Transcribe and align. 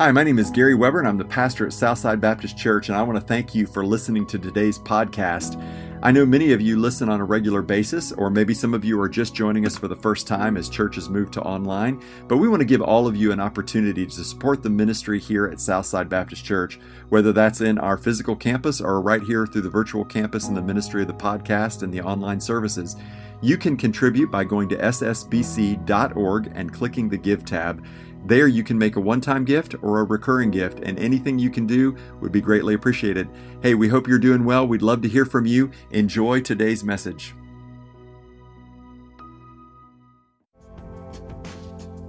Hi, 0.00 0.10
my 0.12 0.24
name 0.24 0.38
is 0.38 0.48
Gary 0.50 0.74
Weber, 0.74 1.00
and 1.00 1.06
I'm 1.06 1.18
the 1.18 1.26
pastor 1.26 1.66
at 1.66 1.74
Southside 1.74 2.22
Baptist 2.22 2.56
Church, 2.56 2.88
and 2.88 2.96
I 2.96 3.02
want 3.02 3.20
to 3.20 3.26
thank 3.26 3.54
you 3.54 3.66
for 3.66 3.84
listening 3.84 4.24
to 4.28 4.38
today's 4.38 4.78
podcast. 4.78 5.62
I 6.02 6.10
know 6.10 6.24
many 6.24 6.54
of 6.54 6.62
you 6.62 6.78
listen 6.78 7.10
on 7.10 7.20
a 7.20 7.24
regular 7.26 7.60
basis, 7.60 8.10
or 8.10 8.30
maybe 8.30 8.54
some 8.54 8.72
of 8.72 8.82
you 8.82 8.98
are 8.98 9.10
just 9.10 9.34
joining 9.34 9.66
us 9.66 9.76
for 9.76 9.88
the 9.88 9.94
first 9.94 10.26
time 10.26 10.56
as 10.56 10.70
churches 10.70 11.10
move 11.10 11.30
to 11.32 11.42
online, 11.42 12.02
but 12.28 12.38
we 12.38 12.48
want 12.48 12.60
to 12.60 12.64
give 12.64 12.80
all 12.80 13.06
of 13.06 13.14
you 13.14 13.30
an 13.30 13.40
opportunity 13.40 14.06
to 14.06 14.24
support 14.24 14.62
the 14.62 14.70
ministry 14.70 15.20
here 15.20 15.44
at 15.48 15.60
Southside 15.60 16.08
Baptist 16.08 16.46
Church, 16.46 16.80
whether 17.10 17.34
that's 17.34 17.60
in 17.60 17.76
our 17.76 17.98
physical 17.98 18.34
campus 18.34 18.80
or 18.80 19.02
right 19.02 19.22
here 19.22 19.46
through 19.46 19.60
the 19.60 19.68
virtual 19.68 20.06
campus 20.06 20.48
and 20.48 20.56
the 20.56 20.62
ministry 20.62 21.02
of 21.02 21.08
the 21.08 21.12
podcast 21.12 21.82
and 21.82 21.92
the 21.92 22.00
online 22.00 22.40
services. 22.40 22.96
You 23.42 23.58
can 23.58 23.76
contribute 23.76 24.30
by 24.30 24.44
going 24.44 24.70
to 24.70 24.76
ssbc.org 24.76 26.52
and 26.54 26.72
clicking 26.72 27.10
the 27.10 27.18
Give 27.18 27.44
tab. 27.44 27.84
There, 28.26 28.46
you 28.46 28.62
can 28.62 28.78
make 28.78 28.96
a 28.96 29.00
one 29.00 29.20
time 29.20 29.44
gift 29.44 29.74
or 29.82 30.00
a 30.00 30.04
recurring 30.04 30.50
gift, 30.50 30.80
and 30.80 30.98
anything 30.98 31.38
you 31.38 31.50
can 31.50 31.66
do 31.66 31.96
would 32.20 32.32
be 32.32 32.40
greatly 32.40 32.74
appreciated. 32.74 33.28
Hey, 33.62 33.74
we 33.74 33.88
hope 33.88 34.06
you're 34.06 34.18
doing 34.18 34.44
well. 34.44 34.66
We'd 34.66 34.82
love 34.82 35.02
to 35.02 35.08
hear 35.08 35.24
from 35.24 35.46
you. 35.46 35.70
Enjoy 35.90 36.40
today's 36.40 36.84
message. 36.84 37.34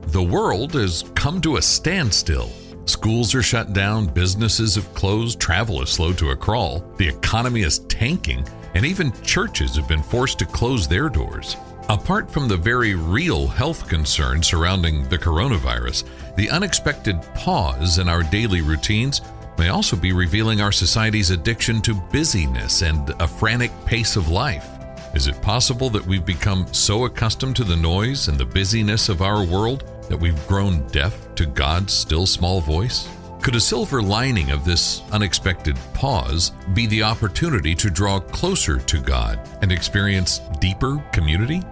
The 0.08 0.22
world 0.22 0.74
has 0.74 1.06
come 1.16 1.40
to 1.42 1.56
a 1.56 1.62
standstill. 1.62 2.52
Schools 2.84 3.34
are 3.34 3.42
shut 3.42 3.72
down, 3.72 4.08
businesses 4.08 4.76
have 4.76 4.94
closed, 4.94 5.40
travel 5.40 5.82
is 5.82 5.90
slow 5.90 6.12
to 6.14 6.32
a 6.32 6.36
crawl, 6.36 6.84
the 6.98 7.08
economy 7.08 7.62
is 7.62 7.80
tanking, 7.88 8.46
and 8.74 8.86
even 8.86 9.14
churches 9.22 9.78
have 9.78 9.88
been 9.88 10.04
forced 10.04 10.40
to 10.40 10.46
close 10.46 10.88
their 10.88 11.08
doors. 11.08 11.56
Apart 11.90 12.32
from 12.32 12.48
the 12.48 12.58
very 12.58 12.96
real 12.96 13.48
health 13.48 13.88
concerns 13.88 14.48
surrounding 14.48 15.08
the 15.10 15.18
coronavirus, 15.18 16.06
the 16.36 16.50
unexpected 16.50 17.22
pause 17.36 17.98
in 17.98 18.08
our 18.08 18.24
daily 18.24 18.62
routines 18.62 19.22
may 19.58 19.70
also 19.70 19.96
be 19.96 20.14
revealing 20.14 20.62
our 20.62 20.72
society's 20.72 21.32
addiction 21.32 21.82
to 21.82 21.94
busyness 21.94 22.82
and 22.82 23.10
a 23.20 23.28
frantic 23.28 23.72
pace 23.86 24.16
of 24.16 24.30
life. 24.30 24.68
Is 25.14 25.28
it 25.28 25.42
possible 25.42 25.90
that 25.90 26.06
we've 26.06 26.26
become 26.26 26.66
so 26.74 27.06
accustomed 27.06 27.58
to 27.58 27.66
the 27.66 27.76
noise 27.76 28.30
and 28.30 28.38
the 28.38 28.46
busyness 28.46 29.10
of 29.10 29.22
our 29.22 29.44
world 29.44 29.84
that 30.08 30.18
we've 30.18 30.48
grown 30.48 30.88
deaf 30.88 31.36
to 31.36 31.46
God's 31.46 31.94
still 31.94 32.26
small 32.26 32.62
voice? 32.62 33.10
Could 33.42 33.56
a 33.56 33.60
silver 33.60 34.04
lining 34.04 34.52
of 34.52 34.66
this 34.66 35.02
unexpected 35.12 35.76
pause 35.96 36.52
be 36.76 36.86
the 36.86 37.02
opportunity 37.02 37.74
to 37.74 37.90
draw 37.90 38.20
closer 38.20 38.78
to 38.78 39.02
God 39.02 39.40
and 39.64 39.72
experience 39.72 40.42
deeper 40.60 41.04
community? 41.12 41.64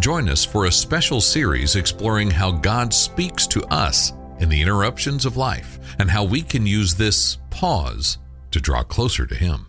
Join 0.00 0.28
us 0.28 0.44
for 0.44 0.64
a 0.64 0.72
special 0.72 1.20
series 1.20 1.76
exploring 1.76 2.28
how 2.28 2.50
God 2.50 2.92
speaks 2.92 3.46
to 3.48 3.62
us 3.66 4.12
in 4.40 4.48
the 4.48 4.60
interruptions 4.60 5.24
of 5.24 5.36
life 5.36 5.78
and 6.00 6.10
how 6.10 6.24
we 6.24 6.42
can 6.42 6.66
use 6.66 6.96
this 6.96 7.38
pause 7.50 8.18
to 8.50 8.60
draw 8.60 8.82
closer 8.82 9.24
to 9.24 9.34
Him. 9.36 9.68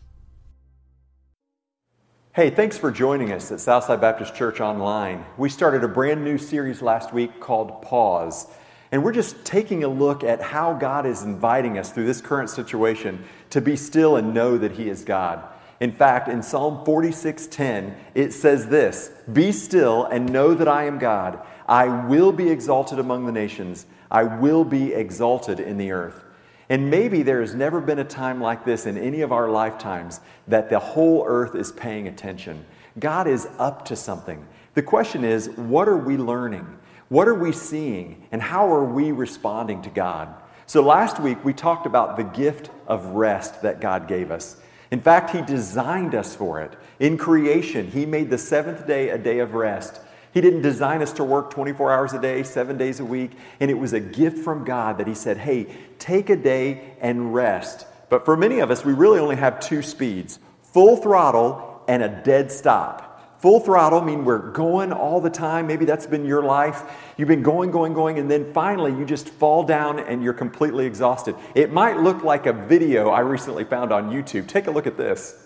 Hey, 2.33 2.49
thanks 2.49 2.79
for 2.79 2.89
joining 2.89 3.31
us 3.31 3.51
at 3.51 3.59
Southside 3.59 4.01
Baptist 4.01 4.33
Church 4.33 4.59
Online. 4.59 5.23
We 5.37 5.49
started 5.49 5.83
a 5.83 5.87
brand 5.87 6.23
new 6.23 6.39
series 6.39 6.81
last 6.81 7.13
week 7.13 7.39
called 7.39 7.83
Pause. 7.83 8.47
And 8.93 9.03
we're 9.03 9.11
just 9.11 9.43
taking 9.43 9.83
a 9.83 9.87
look 9.87 10.23
at 10.23 10.39
how 10.39 10.73
God 10.73 11.07
is 11.07 11.23
inviting 11.23 11.79
us 11.79 11.91
through 11.91 12.05
this 12.05 12.21
current 12.21 12.47
situation 12.47 13.25
to 13.49 13.59
be 13.59 13.75
still 13.75 14.17
and 14.17 14.35
know 14.35 14.55
that 14.59 14.73
He 14.73 14.87
is 14.87 15.03
God. 15.03 15.43
In 15.79 15.91
fact, 15.91 16.27
in 16.27 16.43
Psalm 16.43 16.85
46:10, 16.85 17.95
it 18.13 18.33
says 18.33 18.67
this: 18.67 19.09
"Be 19.33 19.51
still 19.51 20.05
and 20.05 20.31
know 20.31 20.53
that 20.53 20.67
I 20.67 20.83
am 20.83 20.99
God. 20.99 21.39
I 21.67 22.05
will 22.05 22.31
be 22.31 22.51
exalted 22.51 22.99
among 22.99 23.25
the 23.25 23.31
nations. 23.31 23.87
I 24.11 24.25
will 24.25 24.63
be 24.63 24.93
exalted 24.93 25.59
in 25.59 25.79
the 25.79 25.91
earth." 25.91 26.23
And 26.69 26.91
maybe 26.91 27.23
there 27.23 27.41
has 27.41 27.55
never 27.55 27.81
been 27.81 27.97
a 27.97 28.03
time 28.03 28.39
like 28.39 28.63
this 28.63 28.85
in 28.85 28.99
any 28.99 29.21
of 29.21 29.31
our 29.31 29.49
lifetimes 29.49 30.19
that 30.47 30.69
the 30.69 30.77
whole 30.77 31.25
earth 31.25 31.55
is 31.55 31.71
paying 31.71 32.07
attention. 32.07 32.63
God 32.99 33.25
is 33.27 33.47
up 33.57 33.85
to 33.85 33.95
something. 33.95 34.45
The 34.75 34.83
question 34.83 35.23
is, 35.23 35.49
what 35.57 35.89
are 35.89 35.97
we 35.97 36.15
learning? 36.15 36.67
What 37.13 37.27
are 37.27 37.35
we 37.35 37.51
seeing? 37.51 38.27
And 38.31 38.41
how 38.41 38.73
are 38.73 38.83
we 38.83 39.11
responding 39.11 39.83
to 39.83 39.91
God? 39.91 40.33
So 40.65 40.81
last 40.81 41.19
week 41.19 41.45
we 41.45 41.53
talked 41.53 41.85
about 41.85 42.17
the 42.17 42.23
gift 42.23 42.71
of 42.87 43.05
rest 43.05 43.61
that 43.61 43.79
God 43.79 44.07
gave 44.07 44.31
us. 44.31 44.57
In 44.89 44.99
fact, 44.99 45.29
He 45.29 45.43
designed 45.43 46.15
us 46.15 46.35
for 46.35 46.59
it. 46.61 46.75
In 46.99 47.19
creation, 47.19 47.91
He 47.91 48.07
made 48.07 48.31
the 48.31 48.39
seventh 48.39 48.87
day 48.87 49.09
a 49.09 49.19
day 49.19 49.37
of 49.37 49.53
rest. 49.53 50.01
He 50.33 50.41
didn't 50.41 50.63
design 50.63 51.03
us 51.03 51.13
to 51.13 51.23
work 51.23 51.51
24 51.51 51.93
hours 51.93 52.13
a 52.13 52.19
day, 52.19 52.41
seven 52.41 52.79
days 52.79 52.99
a 52.99 53.05
week. 53.05 53.33
And 53.59 53.69
it 53.69 53.77
was 53.77 53.93
a 53.93 53.99
gift 53.99 54.39
from 54.39 54.65
God 54.65 54.97
that 54.97 55.05
He 55.05 55.13
said, 55.13 55.37
hey, 55.37 55.67
take 55.99 56.31
a 56.31 56.35
day 56.35 56.95
and 56.99 57.31
rest. 57.31 57.85
But 58.09 58.25
for 58.25 58.35
many 58.35 58.57
of 58.57 58.71
us, 58.71 58.83
we 58.83 58.93
really 58.93 59.19
only 59.19 59.35
have 59.35 59.59
two 59.59 59.83
speeds 59.83 60.39
full 60.63 60.97
throttle 60.97 61.83
and 61.87 62.01
a 62.01 62.09
dead 62.09 62.51
stop. 62.51 63.12
Full 63.43 63.59
throttle 63.59 63.99
mean 63.99 64.23
we're 64.23 64.51
going 64.51 64.93
all 64.93 65.19
the 65.19 65.29
time. 65.29 65.67
Maybe 65.67 65.83
that's 65.83 66.07
been 66.07 66.25
your 66.25 66.41
life. 66.41 66.83
You've 67.17 67.27
been 67.27 67.43
going, 67.43 67.71
going, 67.71 67.93
going, 67.93 68.17
and 68.17 68.31
then 68.31 68.53
finally 68.53 68.97
you 68.97 69.03
just 69.03 69.27
fall 69.27 69.65
down 69.65 69.99
and 69.99 70.23
you're 70.23 70.31
completely 70.31 70.85
exhausted. 70.85 71.35
It 71.53 71.69
might 71.69 71.97
look 71.97 72.23
like 72.23 72.45
a 72.45 72.53
video 72.53 73.09
I 73.09 73.19
recently 73.19 73.65
found 73.65 73.91
on 73.91 74.09
YouTube. 74.09 74.47
Take 74.47 74.67
a 74.67 74.71
look 74.71 74.87
at 74.87 74.95
this. 74.95 75.42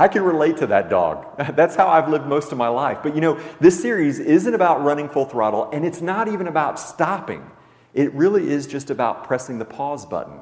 I 0.00 0.08
can 0.08 0.22
relate 0.22 0.56
to 0.56 0.66
that 0.68 0.88
dog. 0.88 1.26
That's 1.56 1.76
how 1.76 1.86
I've 1.86 2.08
lived 2.08 2.26
most 2.26 2.52
of 2.52 2.58
my 2.58 2.68
life. 2.68 3.00
But 3.02 3.14
you 3.14 3.20
know, 3.20 3.38
this 3.60 3.80
series 3.80 4.18
isn't 4.18 4.54
about 4.54 4.82
running 4.82 5.10
full 5.10 5.26
throttle, 5.26 5.68
and 5.74 5.84
it's 5.84 6.00
not 6.00 6.26
even 6.26 6.46
about 6.46 6.80
stopping. 6.80 7.44
It 7.92 8.10
really 8.14 8.48
is 8.48 8.66
just 8.66 8.88
about 8.88 9.24
pressing 9.24 9.58
the 9.58 9.66
pause 9.66 10.06
button, 10.06 10.40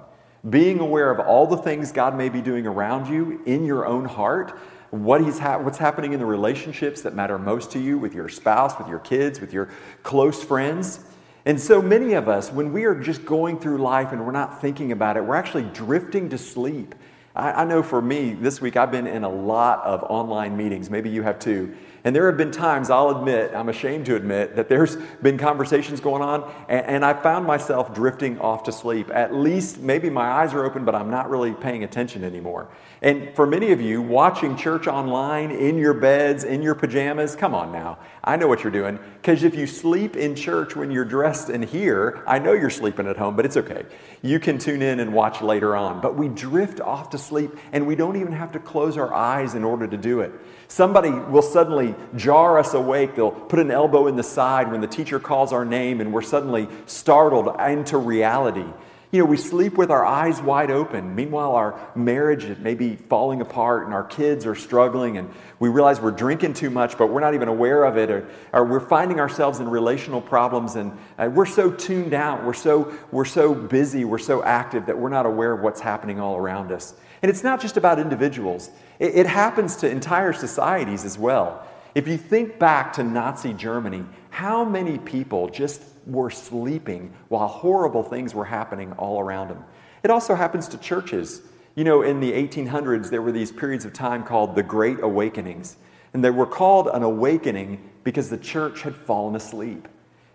being 0.49 0.79
aware 0.79 1.11
of 1.11 1.19
all 1.19 1.49
the 1.49 1.57
things 1.57 1.91
God 1.91 2.17
may 2.17 2.29
be 2.29 2.41
doing 2.41 2.69
around 2.69 3.13
you 3.13 3.43
in 3.47 3.65
your 3.65 3.85
own 3.85 4.05
heart, 4.05 4.57
what 4.91 5.25
he's 5.25 5.41
ha- 5.41 5.59
what's 5.59 5.79
happening 5.79 6.13
in 6.13 6.21
the 6.21 6.27
relationships 6.27 7.03
that 7.03 7.17
matter 7.17 7.37
most 7.37 7.73
to 7.73 7.81
you 7.81 7.99
with 7.99 8.15
your 8.15 8.29
spouse, 8.29 8.79
with 8.79 8.87
your 8.87 9.01
kids, 9.01 9.41
with 9.41 9.53
your 9.53 9.71
close 10.05 10.41
friends. 10.41 11.01
And 11.45 11.61
so 11.61 11.83
many 11.83 12.13
of 12.13 12.29
us, 12.29 12.53
when 12.53 12.73
we 12.73 12.85
are 12.85 12.95
just 12.95 13.25
going 13.25 13.59
through 13.59 13.79
life 13.79 14.13
and 14.13 14.25
we're 14.25 14.31
not 14.31 14.61
thinking 14.61 14.93
about 14.93 15.17
it, 15.17 15.25
we're 15.25 15.35
actually 15.35 15.65
drifting 15.65 16.29
to 16.29 16.39
sleep. 16.39 16.95
I, 17.39 17.63
I 17.63 17.65
know 17.65 17.83
for 17.83 18.03
me, 18.03 18.33
this 18.33 18.61
week 18.61 18.77
I've 18.77 18.91
been 18.91 19.07
in 19.07 19.23
a 19.23 19.29
lot 19.29 19.83
of 19.85 20.03
online 20.03 20.57
meetings. 20.57 20.91
Maybe 20.91 21.09
you 21.09 21.23
have 21.23 21.39
too. 21.39 21.75
And 22.05 22.15
there 22.15 22.27
have 22.27 22.37
been 22.37 22.53
times, 22.53 22.91
I'll 22.91 23.11
admit, 23.11 23.53
I'm 23.55 23.69
ashamed 23.69 24.07
to 24.07 24.17
admit, 24.17 24.57
that 24.57 24.69
there's 24.69 24.97
been 25.21 25.37
conversations 25.37 26.01
going 26.01 26.23
on, 26.23 26.51
and, 26.69 26.87
and, 26.87 27.05
I 27.05 27.13
found 27.13 27.47
myself 27.47 27.93
drifting 27.93 28.39
off 28.39 28.63
to 28.65 28.73
sleep. 28.73 29.11
At 29.11 29.35
least 29.35 29.79
maybe 29.81 30.09
my 30.09 30.27
eyes 30.27 30.55
are 30.55 30.65
open, 30.65 30.85
but 30.85 30.95
I'm 30.95 31.11
not 31.11 31.29
really 31.29 31.53
paying 31.53 31.85
attention 31.85 32.23
anymore. 32.23 32.69
And 33.03 33.35
for 33.35 33.47
many 33.47 33.73
of 33.73 33.81
you, 33.81 34.01
watching 34.01 34.57
church 34.57 34.87
online, 34.87 35.51
in 35.51 35.77
your 35.77 35.95
beds, 35.95 36.45
in 36.45 36.63
your 36.63 36.75
pajamas, 36.75 37.37
come 37.37 37.55
on 37.55 37.73
now. 37.73 37.99
I 38.25 38.37
know 38.37 38.49
what 38.49 38.65
you're 38.65 38.73
doing. 38.73 38.99
Because 39.21 39.45
if 39.45 39.55
you 39.55 39.67
sleep 39.67 40.17
in 40.17 40.35
church 40.35 40.75
when 40.75 40.91
you're 40.91 41.05
dressed 41.05 41.51
in 41.51 41.63
here, 41.63 42.23
I 42.27 42.39
know 42.39 42.53
you're 42.53 42.71
sleeping 42.71 43.07
at 43.07 43.17
home, 43.17 43.37
but 43.37 43.45
it's 43.45 43.57
okay. 43.57 43.85
You 44.23 44.41
can 44.41 44.59
tune 44.59 44.83
in 44.83 45.01
and 45.01 45.13
watch 45.13 45.43
later 45.43 45.77
on. 45.77 46.01
But 46.01 46.17
we 46.17 46.29
drift 46.29 46.81
off 46.81 47.11
to 47.11 47.19
sleep, 47.19 47.28
and 47.73 47.87
we 47.87 47.95
don't 47.95 48.17
even 48.17 48.33
have 48.33 48.53
to 48.53 48.59
close 48.59 48.97
our 48.97 49.13
eyes 49.13 49.55
in 49.55 49.65
order 49.65 49.87
to 49.87 49.97
do 49.97 50.21
it. 50.21 50.33
Somebody 50.69 51.11
will 51.11 51.43
suddenly 51.43 51.95
jar 52.17 52.59
us 52.59 52.75
awake. 52.75 53.15
They'll 53.15 53.31
put 53.31 53.59
an 53.59 53.71
elbow 53.71 54.07
in 54.07 54.17
the 54.17 54.23
side 54.23 54.71
when 54.71 54.81
the 54.81 54.87
teacher 54.87 55.19
calls 55.19 55.53
our 55.53 55.65
name, 55.65 56.01
and 56.01 56.13
we're 56.13 56.23
suddenly 56.23 56.69
startled 56.87 57.59
into 57.61 57.99
reality. 57.99 58.67
You 59.11 59.21
know, 59.21 59.25
we 59.25 59.39
sleep 59.39 59.79
with 59.79 59.91
our 59.91 60.05
eyes 60.05 60.43
wide 60.43 60.71
open. 60.71 61.15
Meanwhile, 61.15 61.53
our 61.53 61.81
marriage 61.95 62.59
may 62.59 62.75
be 62.75 62.97
falling 62.97 63.41
apart 63.41 63.87
and 63.87 63.95
our 63.95 64.05
kids 64.05 64.45
are 64.45 64.55
struggling, 64.55 65.17
and 65.17 65.31
we 65.59 65.71
realize 65.71 65.99
we're 65.99 66.11
drinking 66.11 66.53
too 66.53 66.69
much, 66.69 66.99
but 66.99 67.07
we're 67.07 67.23
not 67.23 67.33
even 67.33 67.49
aware 67.49 67.85
of 67.85 67.97
it, 67.97 68.11
or, 68.11 68.29
or 68.53 68.65
we're 68.67 68.87
finding 68.87 69.19
ourselves 69.19 69.61
in 69.61 69.71
relational 69.71 70.21
problems, 70.21 70.77
and 70.77 70.93
uh, 71.17 71.31
we're 71.33 71.47
so 71.47 71.71
tuned 71.71 72.13
out, 72.13 72.45
we're 72.45 72.53
so, 72.53 72.95
we're 73.11 73.25
so 73.25 73.55
busy, 73.55 74.05
we're 74.05 74.19
so 74.19 74.45
active 74.45 74.85
that 74.85 74.99
we're 74.99 75.09
not 75.09 75.25
aware 75.25 75.53
of 75.53 75.61
what's 75.61 75.81
happening 75.81 76.21
all 76.21 76.37
around 76.37 76.71
us. 76.71 76.93
And 77.23 77.31
it's 77.31 77.43
not 77.43 77.61
just 77.61 77.77
about 77.77 77.99
individuals, 77.99 78.71
it, 78.99 79.15
it 79.15 79.27
happens 79.27 79.77
to 79.77 79.91
entire 79.91 80.33
societies 80.33 81.05
as 81.05 81.19
well. 81.19 81.67
If 81.95 82.07
you 82.07 82.17
think 82.17 82.59
back 82.59 82.93
to 82.95 83.03
Nazi 83.03 83.53
Germany, 83.53 84.05
how 84.31 84.65
many 84.65 84.99
people 84.99 85.49
just 85.49 85.83
were 86.07 86.31
sleeping 86.31 87.13
while 87.29 87.49
horrible 87.49 88.03
things 88.03 88.35
were 88.35 88.45
happening 88.45 88.93
all 88.93 89.21
around 89.21 89.49
them? 89.49 89.65
It 90.03 90.11
also 90.11 90.35
happens 90.35 90.69
to 90.69 90.79
churches. 90.79 91.43
You 91.75 91.85
know, 91.85 92.03
in 92.03 92.21
the 92.21 92.33
1800s, 92.33 93.11
there 93.11 93.23
were 93.23 93.33
these 93.33 93.51
periods 93.51 93.85
of 93.85 93.93
time 93.93 94.23
called 94.23 94.55
the 94.55 94.63
Great 94.63 95.01
Awakenings. 95.01 95.77
And 96.13 96.25
they 96.25 96.31
were 96.31 96.47
called 96.47 96.89
an 96.89 97.03
awakening 97.03 97.91
because 98.05 98.31
the 98.31 98.39
church 98.39 98.83
had 98.83 98.95
fallen 98.95 99.35
asleep. 99.35 99.89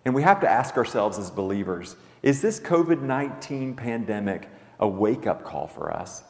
And 0.04 0.14
we 0.14 0.22
have 0.22 0.40
to 0.40 0.50
ask 0.50 0.76
ourselves 0.76 1.18
as 1.18 1.30
believers 1.30 1.96
is 2.22 2.40
this 2.40 2.58
COVID 2.58 3.02
19 3.02 3.74
pandemic 3.74 4.48
a 4.80 4.88
wake 4.88 5.26
up 5.26 5.44
call 5.44 5.66
for 5.66 5.92
us? 5.92 6.24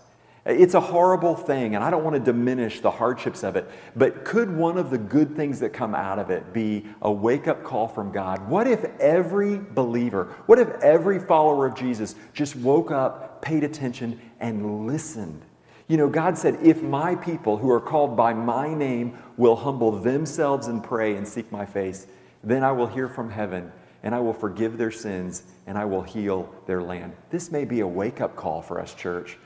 It's 0.47 0.75
a 0.75 0.81
horrible 0.81 1.35
thing, 1.35 1.75
and 1.75 1.83
I 1.83 1.91
don't 1.91 2.05
want 2.05 2.17
to 2.17 2.21
diminish 2.21 2.81
the 2.81 2.91
hardships 2.91 3.43
of 3.43 3.57
it, 3.57 3.67
but 3.97 4.27
could 4.27 4.55
one 4.55 4.77
of 4.77 4.91
the 4.91 4.99
good 4.99 5.35
things 5.37 5.59
that 5.61 5.71
come 5.71 5.95
out 5.95 6.19
of 6.19 6.29
it 6.29 6.53
be 6.53 6.85
a 7.01 7.11
wake 7.11 7.49
up 7.49 7.65
call 7.65 7.89
from 7.89 8.13
God? 8.13 8.47
What 8.47 8.67
if 8.67 8.85
every 9.01 9.57
believer, 9.59 10.35
what 10.45 10.59
if 10.59 10.69
every 10.83 11.19
follower 11.19 11.67
of 11.67 11.75
Jesus 11.75 12.15
just 12.35 12.57
woke 12.57 12.91
up, 12.91 13.41
paid 13.41 13.65
attention, 13.65 14.21
and 14.39 14.87
listened? 14.87 15.41
You 15.89 15.97
know, 15.97 16.09
God 16.09 16.37
said, 16.37 16.59
If 16.63 16.83
my 16.83 17.15
people 17.15 17.57
who 17.57 17.71
are 17.71 17.81
called 17.81 18.15
by 18.15 18.35
my 18.35 18.73
name 18.75 19.17
will 19.39 19.57
humble 19.57 19.93
themselves 19.93 20.67
and 20.67 20.85
pray 20.85 21.17
and 21.17 21.27
seek 21.27 21.51
my 21.51 21.65
face, 21.65 22.07
then 22.43 22.63
I 22.63 22.73
will 22.73 22.87
hear 22.87 23.09
from 23.09 23.31
heaven 23.31 23.73
and 24.03 24.15
I 24.15 24.21
will 24.21 24.35
forgive 24.35 24.77
their 24.77 24.91
sins 24.91 25.45
and 25.67 25.79
I 25.79 25.87
will 25.87 26.03
heal 26.03 26.55
their 26.67 26.83
land. 26.83 27.15
This 27.31 27.51
may 27.51 27.65
be 27.65 27.81
a 27.81 27.87
wake 27.87 28.21
up 28.21 28.37
call 28.37 28.61
for 28.61 28.79
us, 28.79 28.95
church. 28.95 29.39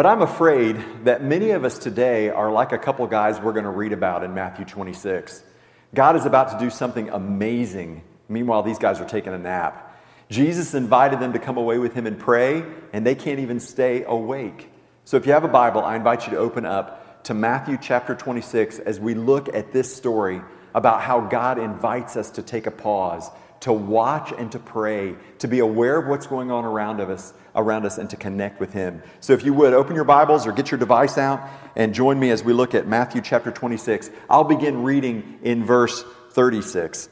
But 0.00 0.06
I'm 0.06 0.22
afraid 0.22 0.82
that 1.04 1.22
many 1.22 1.50
of 1.50 1.62
us 1.62 1.78
today 1.78 2.30
are 2.30 2.50
like 2.50 2.72
a 2.72 2.78
couple 2.78 3.06
guys 3.06 3.38
we're 3.38 3.52
going 3.52 3.64
to 3.64 3.70
read 3.70 3.92
about 3.92 4.24
in 4.24 4.32
Matthew 4.32 4.64
26. 4.64 5.42
God 5.92 6.16
is 6.16 6.24
about 6.24 6.52
to 6.52 6.58
do 6.58 6.70
something 6.70 7.10
amazing. 7.10 8.02
Meanwhile, 8.26 8.62
these 8.62 8.78
guys 8.78 8.98
are 9.02 9.04
taking 9.04 9.34
a 9.34 9.38
nap. 9.38 9.94
Jesus 10.30 10.72
invited 10.72 11.20
them 11.20 11.34
to 11.34 11.38
come 11.38 11.58
away 11.58 11.76
with 11.76 11.92
him 11.92 12.06
and 12.06 12.18
pray, 12.18 12.64
and 12.94 13.06
they 13.06 13.14
can't 13.14 13.40
even 13.40 13.60
stay 13.60 14.02
awake. 14.04 14.70
So 15.04 15.18
if 15.18 15.26
you 15.26 15.32
have 15.32 15.44
a 15.44 15.48
Bible, 15.48 15.84
I 15.84 15.96
invite 15.96 16.24
you 16.24 16.30
to 16.30 16.38
open 16.38 16.64
up 16.64 17.22
to 17.24 17.34
Matthew 17.34 17.76
chapter 17.78 18.14
26 18.14 18.78
as 18.78 18.98
we 18.98 19.12
look 19.12 19.54
at 19.54 19.70
this 19.70 19.94
story 19.94 20.40
about 20.74 21.02
how 21.02 21.20
God 21.20 21.58
invites 21.58 22.16
us 22.16 22.30
to 22.30 22.42
take 22.42 22.66
a 22.66 22.70
pause, 22.70 23.30
to 23.60 23.72
watch 23.74 24.32
and 24.32 24.50
to 24.52 24.58
pray, 24.58 25.16
to 25.40 25.46
be 25.46 25.58
aware 25.58 25.98
of 25.98 26.06
what's 26.06 26.26
going 26.26 26.50
on 26.50 26.64
around 26.64 27.00
of 27.00 27.10
us, 27.10 27.34
around 27.54 27.86
us 27.86 27.98
and 27.98 28.08
to 28.10 28.16
connect 28.16 28.60
with 28.60 28.72
him. 28.72 29.02
So 29.20 29.32
if 29.32 29.44
you 29.44 29.52
would 29.54 29.72
open 29.72 29.94
your 29.94 30.04
Bibles 30.04 30.46
or 30.46 30.52
get 30.52 30.70
your 30.70 30.78
device 30.78 31.18
out 31.18 31.40
and 31.76 31.94
join 31.94 32.18
me 32.18 32.30
as 32.30 32.44
we 32.44 32.52
look 32.52 32.74
at 32.74 32.86
Matthew 32.86 33.20
chapter 33.20 33.50
26. 33.50 34.10
I'll 34.28 34.44
begin 34.44 34.82
reading 34.82 35.38
in 35.42 35.64
verse 35.64 36.04
36. 36.32 37.08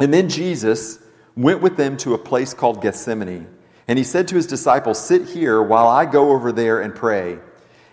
And 0.00 0.12
then 0.12 0.28
Jesus 0.28 0.98
went 1.36 1.62
with 1.62 1.76
them 1.76 1.96
to 1.98 2.14
a 2.14 2.18
place 2.18 2.54
called 2.54 2.82
Gethsemane, 2.82 3.46
and 3.88 3.98
he 3.98 4.04
said 4.04 4.28
to 4.28 4.36
his 4.36 4.46
disciples, 4.46 4.98
"Sit 4.98 5.26
here 5.26 5.62
while 5.62 5.88
I 5.88 6.06
go 6.06 6.30
over 6.30 6.52
there 6.52 6.80
and 6.80 6.94
pray." 6.94 7.38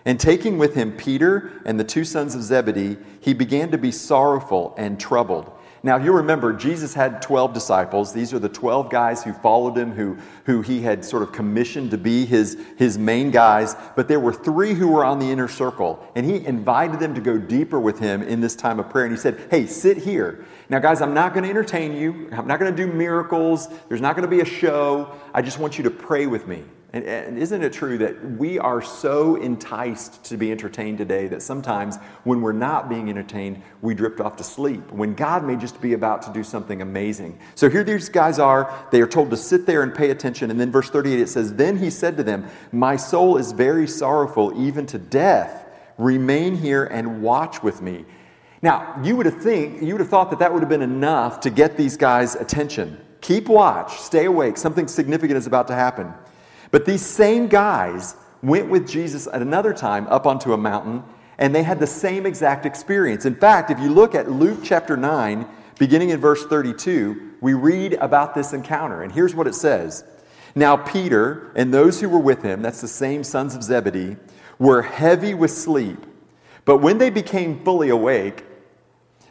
And 0.04 0.18
taking 0.18 0.58
with 0.58 0.74
him 0.74 0.92
Peter 0.92 1.50
and 1.64 1.78
the 1.78 1.84
two 1.84 2.04
sons 2.04 2.34
of 2.34 2.42
Zebedee, 2.42 2.98
he 3.20 3.34
began 3.34 3.70
to 3.70 3.78
be 3.78 3.92
sorrowful 3.92 4.74
and 4.76 4.98
troubled. 4.98 5.50
Now, 5.84 5.96
you 5.96 6.12
remember, 6.12 6.52
Jesus 6.52 6.94
had 6.94 7.20
12 7.22 7.52
disciples. 7.52 8.12
These 8.12 8.32
are 8.32 8.38
the 8.38 8.48
12 8.48 8.88
guys 8.88 9.24
who 9.24 9.32
followed 9.32 9.76
him, 9.76 9.90
who, 9.90 10.16
who 10.44 10.62
he 10.62 10.80
had 10.80 11.04
sort 11.04 11.24
of 11.24 11.32
commissioned 11.32 11.90
to 11.90 11.98
be 11.98 12.24
his, 12.24 12.56
his 12.76 12.96
main 12.98 13.32
guys. 13.32 13.74
But 13.96 14.06
there 14.06 14.20
were 14.20 14.32
three 14.32 14.74
who 14.74 14.86
were 14.86 15.04
on 15.04 15.18
the 15.18 15.28
inner 15.28 15.48
circle. 15.48 16.06
And 16.14 16.24
he 16.24 16.44
invited 16.46 17.00
them 17.00 17.16
to 17.16 17.20
go 17.20 17.36
deeper 17.36 17.80
with 17.80 17.98
him 17.98 18.22
in 18.22 18.40
this 18.40 18.54
time 18.54 18.78
of 18.78 18.90
prayer. 18.90 19.06
And 19.06 19.12
he 19.12 19.18
said, 19.18 19.48
Hey, 19.50 19.66
sit 19.66 19.96
here. 19.96 20.44
Now, 20.68 20.78
guys, 20.78 21.02
I'm 21.02 21.14
not 21.14 21.34
going 21.34 21.42
to 21.42 21.50
entertain 21.50 21.96
you. 21.96 22.28
I'm 22.30 22.46
not 22.46 22.60
going 22.60 22.74
to 22.74 22.86
do 22.86 22.92
miracles. 22.92 23.68
There's 23.88 24.00
not 24.00 24.14
going 24.14 24.28
to 24.28 24.30
be 24.30 24.40
a 24.40 24.44
show. 24.44 25.12
I 25.34 25.42
just 25.42 25.58
want 25.58 25.78
you 25.78 25.84
to 25.84 25.90
pray 25.90 26.26
with 26.28 26.46
me. 26.46 26.62
And, 26.94 27.04
and, 27.04 27.38
isn't 27.38 27.62
it 27.62 27.72
true 27.72 27.96
that 27.98 28.22
we 28.36 28.58
are 28.58 28.82
so 28.82 29.36
enticed 29.36 30.24
to 30.24 30.36
be 30.36 30.52
entertained 30.52 30.98
today 30.98 31.26
that 31.28 31.40
sometimes 31.40 31.96
when 32.24 32.42
we're 32.42 32.52
not 32.52 32.90
being 32.90 33.08
entertained, 33.08 33.62
we 33.80 33.94
drift 33.94 34.20
off 34.20 34.36
to 34.36 34.44
sleep 34.44 34.92
when 34.92 35.14
God 35.14 35.42
may 35.42 35.56
just 35.56 35.80
be 35.80 35.94
about 35.94 36.20
to 36.22 36.32
do 36.34 36.44
something 36.44 36.82
amazing? 36.82 37.38
So 37.54 37.70
here 37.70 37.82
these 37.82 38.10
guys 38.10 38.38
are. 38.38 38.86
They 38.90 39.00
are 39.00 39.06
told 39.06 39.30
to 39.30 39.38
sit 39.38 39.64
there 39.64 39.82
and 39.82 39.94
pay 39.94 40.10
attention. 40.10 40.50
And 40.50 40.60
then 40.60 40.70
verse 40.70 40.90
38 40.90 41.18
it 41.18 41.28
says, 41.30 41.54
Then 41.54 41.78
he 41.78 41.88
said 41.88 42.18
to 42.18 42.22
them, 42.22 42.46
My 42.72 42.96
soul 42.96 43.38
is 43.38 43.52
very 43.52 43.88
sorrowful, 43.88 44.52
even 44.62 44.84
to 44.86 44.98
death. 44.98 45.66
Remain 45.96 46.56
here 46.56 46.84
and 46.84 47.22
watch 47.22 47.62
with 47.62 47.80
me. 47.80 48.04
Now, 48.60 49.00
you 49.02 49.16
would 49.16 49.26
have 49.26 49.42
think 49.42 49.82
you 49.82 49.94
would 49.94 50.00
have 50.00 50.10
thought 50.10 50.28
that 50.30 50.38
that 50.40 50.52
would 50.52 50.60
have 50.60 50.68
been 50.68 50.82
enough 50.82 51.40
to 51.40 51.50
get 51.50 51.78
these 51.78 51.96
guys' 51.96 52.34
attention. 52.34 53.00
Keep 53.22 53.48
watch, 53.48 53.98
stay 53.98 54.26
awake. 54.26 54.58
Something 54.58 54.86
significant 54.88 55.38
is 55.38 55.46
about 55.46 55.68
to 55.68 55.74
happen. 55.74 56.12
But 56.72 56.86
these 56.86 57.04
same 57.06 57.46
guys 57.46 58.16
went 58.42 58.68
with 58.68 58.88
Jesus 58.88 59.28
at 59.28 59.42
another 59.42 59.72
time 59.72 60.08
up 60.08 60.26
onto 60.26 60.52
a 60.52 60.56
mountain, 60.56 61.04
and 61.38 61.54
they 61.54 61.62
had 61.62 61.78
the 61.78 61.86
same 61.86 62.26
exact 62.26 62.66
experience. 62.66 63.24
In 63.24 63.36
fact, 63.36 63.70
if 63.70 63.78
you 63.78 63.92
look 63.92 64.16
at 64.16 64.30
Luke 64.30 64.60
chapter 64.64 64.96
9, 64.96 65.46
beginning 65.78 66.10
in 66.10 66.18
verse 66.18 66.44
32, 66.46 67.34
we 67.40 67.54
read 67.54 67.94
about 67.94 68.34
this 68.34 68.52
encounter. 68.52 69.02
And 69.02 69.12
here's 69.12 69.34
what 69.34 69.46
it 69.46 69.54
says 69.54 70.02
Now, 70.54 70.76
Peter 70.76 71.52
and 71.54 71.72
those 71.72 72.00
who 72.00 72.08
were 72.08 72.18
with 72.18 72.42
him, 72.42 72.62
that's 72.62 72.80
the 72.80 72.88
same 72.88 73.22
sons 73.22 73.54
of 73.54 73.62
Zebedee, 73.62 74.16
were 74.58 74.82
heavy 74.82 75.34
with 75.34 75.50
sleep. 75.50 76.06
But 76.64 76.78
when 76.78 76.98
they 76.98 77.10
became 77.10 77.64
fully 77.64 77.90
awake, 77.90 78.44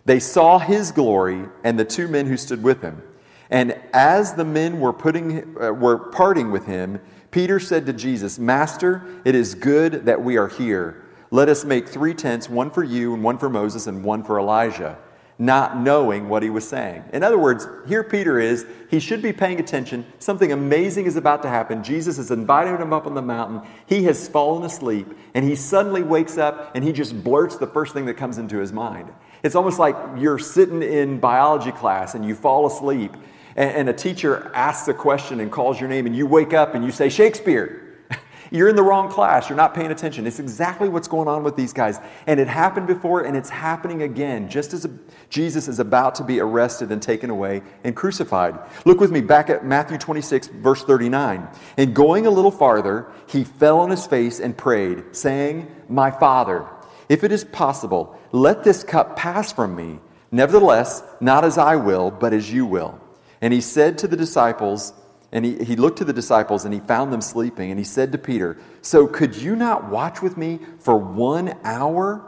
they 0.05 0.19
saw 0.19 0.59
his 0.59 0.91
glory 0.91 1.45
and 1.63 1.79
the 1.79 1.85
two 1.85 2.07
men 2.07 2.27
who 2.27 2.37
stood 2.37 2.61
with 2.61 2.81
him. 2.81 3.01
And 3.49 3.79
as 3.93 4.33
the 4.33 4.45
men 4.45 4.79
were, 4.79 4.93
putting, 4.93 5.57
uh, 5.61 5.71
were 5.73 5.97
parting 5.97 6.51
with 6.51 6.65
him, 6.65 7.01
Peter 7.31 7.59
said 7.59 7.85
to 7.85 7.93
Jesus, 7.93 8.37
Master, 8.37 9.01
it 9.23 9.35
is 9.35 9.55
good 9.55 10.05
that 10.05 10.21
we 10.21 10.37
are 10.37 10.49
here. 10.49 11.05
Let 11.31 11.47
us 11.47 11.63
make 11.63 11.87
three 11.87 12.13
tents, 12.13 12.49
one 12.49 12.69
for 12.69 12.83
you, 12.83 13.13
and 13.13 13.23
one 13.23 13.37
for 13.37 13.49
Moses, 13.49 13.87
and 13.87 14.03
one 14.03 14.21
for 14.21 14.37
Elijah, 14.37 14.97
not 15.39 15.79
knowing 15.79 16.27
what 16.27 16.43
he 16.43 16.49
was 16.49 16.67
saying. 16.67 17.05
In 17.13 17.23
other 17.23 17.37
words, 17.37 17.69
here 17.87 18.03
Peter 18.03 18.37
is. 18.37 18.65
He 18.89 18.99
should 18.99 19.21
be 19.21 19.31
paying 19.31 19.61
attention. 19.61 20.05
Something 20.19 20.51
amazing 20.51 21.05
is 21.05 21.15
about 21.15 21.41
to 21.43 21.47
happen. 21.47 21.83
Jesus 21.85 22.17
is 22.17 22.31
inviting 22.31 22.75
him 22.77 22.91
up 22.91 23.07
on 23.07 23.13
the 23.13 23.21
mountain. 23.21 23.61
He 23.85 24.03
has 24.03 24.27
fallen 24.27 24.63
asleep, 24.63 25.07
and 25.33 25.45
he 25.45 25.55
suddenly 25.55 26.03
wakes 26.03 26.37
up 26.37 26.75
and 26.75 26.83
he 26.83 26.91
just 26.91 27.23
blurts 27.23 27.55
the 27.55 27.67
first 27.67 27.93
thing 27.93 28.05
that 28.07 28.15
comes 28.15 28.39
into 28.39 28.57
his 28.57 28.73
mind. 28.73 29.09
It's 29.41 29.55
almost 29.55 29.79
like 29.79 29.95
you're 30.17 30.37
sitting 30.37 30.83
in 30.83 31.17
biology 31.19 31.71
class 31.71 32.13
and 32.13 32.25
you 32.25 32.35
fall 32.35 32.67
asleep 32.67 33.15
and, 33.61 33.71
and 33.71 33.89
a 33.89 33.93
teacher 33.93 34.51
asks 34.55 34.87
a 34.87 34.93
question 34.93 35.39
and 35.39 35.51
calls 35.51 35.79
your 35.79 35.87
name, 35.87 36.07
and 36.07 36.15
you 36.15 36.25
wake 36.25 36.51
up 36.51 36.73
and 36.73 36.83
you 36.83 36.91
say, 36.91 37.09
Shakespeare. 37.09 37.87
You're 38.51 38.67
in 38.67 38.75
the 38.75 38.83
wrong 38.83 39.07
class. 39.07 39.47
You're 39.47 39.55
not 39.55 39.75
paying 39.75 39.91
attention. 39.91 40.25
It's 40.25 40.39
exactly 40.39 40.89
what's 40.89 41.07
going 41.07 41.27
on 41.27 41.43
with 41.43 41.55
these 41.55 41.71
guys. 41.71 41.99
And 42.25 42.39
it 42.39 42.47
happened 42.47 42.87
before, 42.87 43.21
and 43.21 43.37
it's 43.37 43.49
happening 43.49 44.01
again, 44.01 44.49
just 44.49 44.73
as 44.73 44.87
Jesus 45.29 45.67
is 45.67 45.79
about 45.79 46.15
to 46.15 46.23
be 46.23 46.39
arrested 46.39 46.91
and 46.91 47.01
taken 47.01 47.29
away 47.29 47.61
and 47.83 47.95
crucified. 47.95 48.59
Look 48.83 48.99
with 48.99 49.11
me 49.11 49.21
back 49.21 49.51
at 49.51 49.63
Matthew 49.63 49.99
26, 49.99 50.47
verse 50.47 50.83
39. 50.83 51.47
And 51.77 51.95
going 51.95 52.25
a 52.25 52.31
little 52.31 52.51
farther, 52.51 53.11
he 53.27 53.43
fell 53.43 53.79
on 53.79 53.91
his 53.91 54.07
face 54.07 54.39
and 54.39 54.57
prayed, 54.57 55.15
saying, 55.15 55.73
My 55.87 56.09
Father, 56.09 56.65
if 57.09 57.23
it 57.23 57.31
is 57.31 57.43
possible, 57.43 58.19
let 58.31 58.63
this 58.63 58.83
cup 58.83 59.15
pass 59.15 59.53
from 59.53 59.75
me. 59.75 59.99
Nevertheless, 60.31 61.03
not 61.19 61.45
as 61.45 61.57
I 61.57 61.75
will, 61.75 62.09
but 62.09 62.33
as 62.33 62.51
you 62.51 62.65
will. 62.65 63.00
And 63.41 63.53
he 63.53 63.61
said 63.61 63.97
to 63.99 64.07
the 64.07 64.15
disciples, 64.15 64.93
and 65.31 65.43
he, 65.43 65.63
he 65.63 65.75
looked 65.75 65.97
to 65.99 66.05
the 66.05 66.13
disciples 66.13 66.65
and 66.65 66.73
he 66.73 66.79
found 66.79 67.11
them 67.11 67.21
sleeping. 67.21 67.71
And 67.71 67.79
he 67.79 67.85
said 67.85 68.11
to 68.11 68.17
Peter, 68.17 68.57
So 68.81 69.07
could 69.07 69.35
you 69.35 69.55
not 69.55 69.89
watch 69.89 70.21
with 70.21 70.37
me 70.37 70.59
for 70.79 70.97
one 70.97 71.57
hour? 71.63 72.27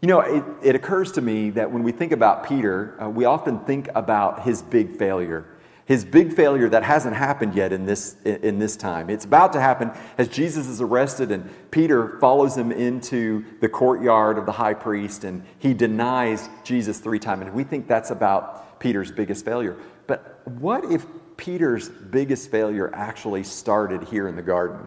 You 0.00 0.08
know, 0.08 0.20
it, 0.20 0.44
it 0.62 0.74
occurs 0.74 1.12
to 1.12 1.22
me 1.22 1.50
that 1.50 1.70
when 1.70 1.82
we 1.82 1.92
think 1.92 2.12
about 2.12 2.46
Peter, 2.46 3.02
uh, 3.02 3.08
we 3.08 3.24
often 3.24 3.60
think 3.60 3.88
about 3.94 4.42
his 4.42 4.60
big 4.60 4.98
failure. 4.98 5.46
His 5.86 6.04
big 6.04 6.34
failure 6.34 6.68
that 6.70 6.82
hasn't 6.82 7.14
happened 7.14 7.54
yet 7.54 7.72
in 7.72 7.84
this, 7.84 8.16
in 8.24 8.58
this 8.58 8.74
time. 8.74 9.10
It's 9.10 9.26
about 9.26 9.52
to 9.52 9.60
happen 9.60 9.90
as 10.16 10.28
Jesus 10.28 10.66
is 10.66 10.80
arrested 10.80 11.30
and 11.30 11.50
Peter 11.70 12.18
follows 12.20 12.56
him 12.56 12.72
into 12.72 13.44
the 13.60 13.68
courtyard 13.68 14.38
of 14.38 14.46
the 14.46 14.52
high 14.52 14.72
priest 14.72 15.24
and 15.24 15.44
he 15.58 15.74
denies 15.74 16.48
Jesus 16.64 17.00
three 17.00 17.18
times. 17.18 17.42
And 17.42 17.54
we 17.54 17.64
think 17.64 17.86
that's 17.86 18.10
about 18.10 18.80
Peter's 18.80 19.12
biggest 19.12 19.44
failure. 19.44 19.76
But 20.06 20.40
what 20.46 20.90
if 20.90 21.04
Peter's 21.36 21.88
biggest 21.88 22.50
failure 22.50 22.90
actually 22.94 23.44
started 23.44 24.04
here 24.04 24.26
in 24.26 24.36
the 24.36 24.42
garden? 24.42 24.86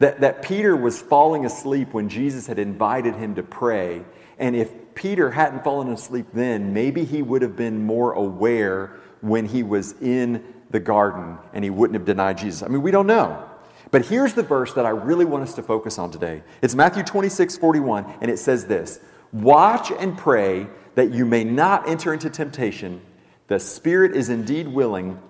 That, 0.00 0.20
that 0.20 0.42
Peter 0.42 0.76
was 0.76 1.00
falling 1.00 1.46
asleep 1.46 1.94
when 1.94 2.10
Jesus 2.10 2.46
had 2.46 2.58
invited 2.58 3.14
him 3.14 3.36
to 3.36 3.42
pray. 3.42 4.04
And 4.38 4.54
if 4.54 4.70
Peter 4.94 5.30
hadn't 5.30 5.64
fallen 5.64 5.88
asleep 5.90 6.26
then, 6.34 6.74
maybe 6.74 7.04
he 7.04 7.22
would 7.22 7.40
have 7.40 7.56
been 7.56 7.86
more 7.86 8.12
aware 8.12 8.96
when 9.26 9.46
he 9.46 9.62
was 9.62 9.92
in 10.00 10.42
the 10.70 10.80
garden 10.80 11.38
and 11.52 11.64
he 11.64 11.70
wouldn't 11.70 11.94
have 11.94 12.06
denied 12.06 12.38
Jesus. 12.38 12.62
I 12.62 12.68
mean, 12.68 12.82
we 12.82 12.90
don't 12.90 13.06
know. 13.06 13.44
But 13.90 14.04
here's 14.04 14.34
the 14.34 14.42
verse 14.42 14.72
that 14.74 14.84
I 14.84 14.90
really 14.90 15.24
want 15.24 15.42
us 15.42 15.54
to 15.54 15.62
focus 15.62 15.98
on 15.98 16.10
today. 16.10 16.42
It's 16.60 16.74
Matthew 16.74 17.04
26, 17.04 17.56
41, 17.58 18.18
and 18.20 18.30
it 18.30 18.38
says 18.38 18.66
this 18.66 19.00
Watch 19.32 19.90
and 19.90 20.16
pray 20.16 20.66
that 20.94 21.12
you 21.12 21.24
may 21.24 21.44
not 21.44 21.88
enter 21.88 22.12
into 22.12 22.30
temptation. 22.30 23.00
The 23.48 23.60
spirit 23.60 24.16
is 24.16 24.28
indeed 24.28 24.66
willing, 24.66 25.20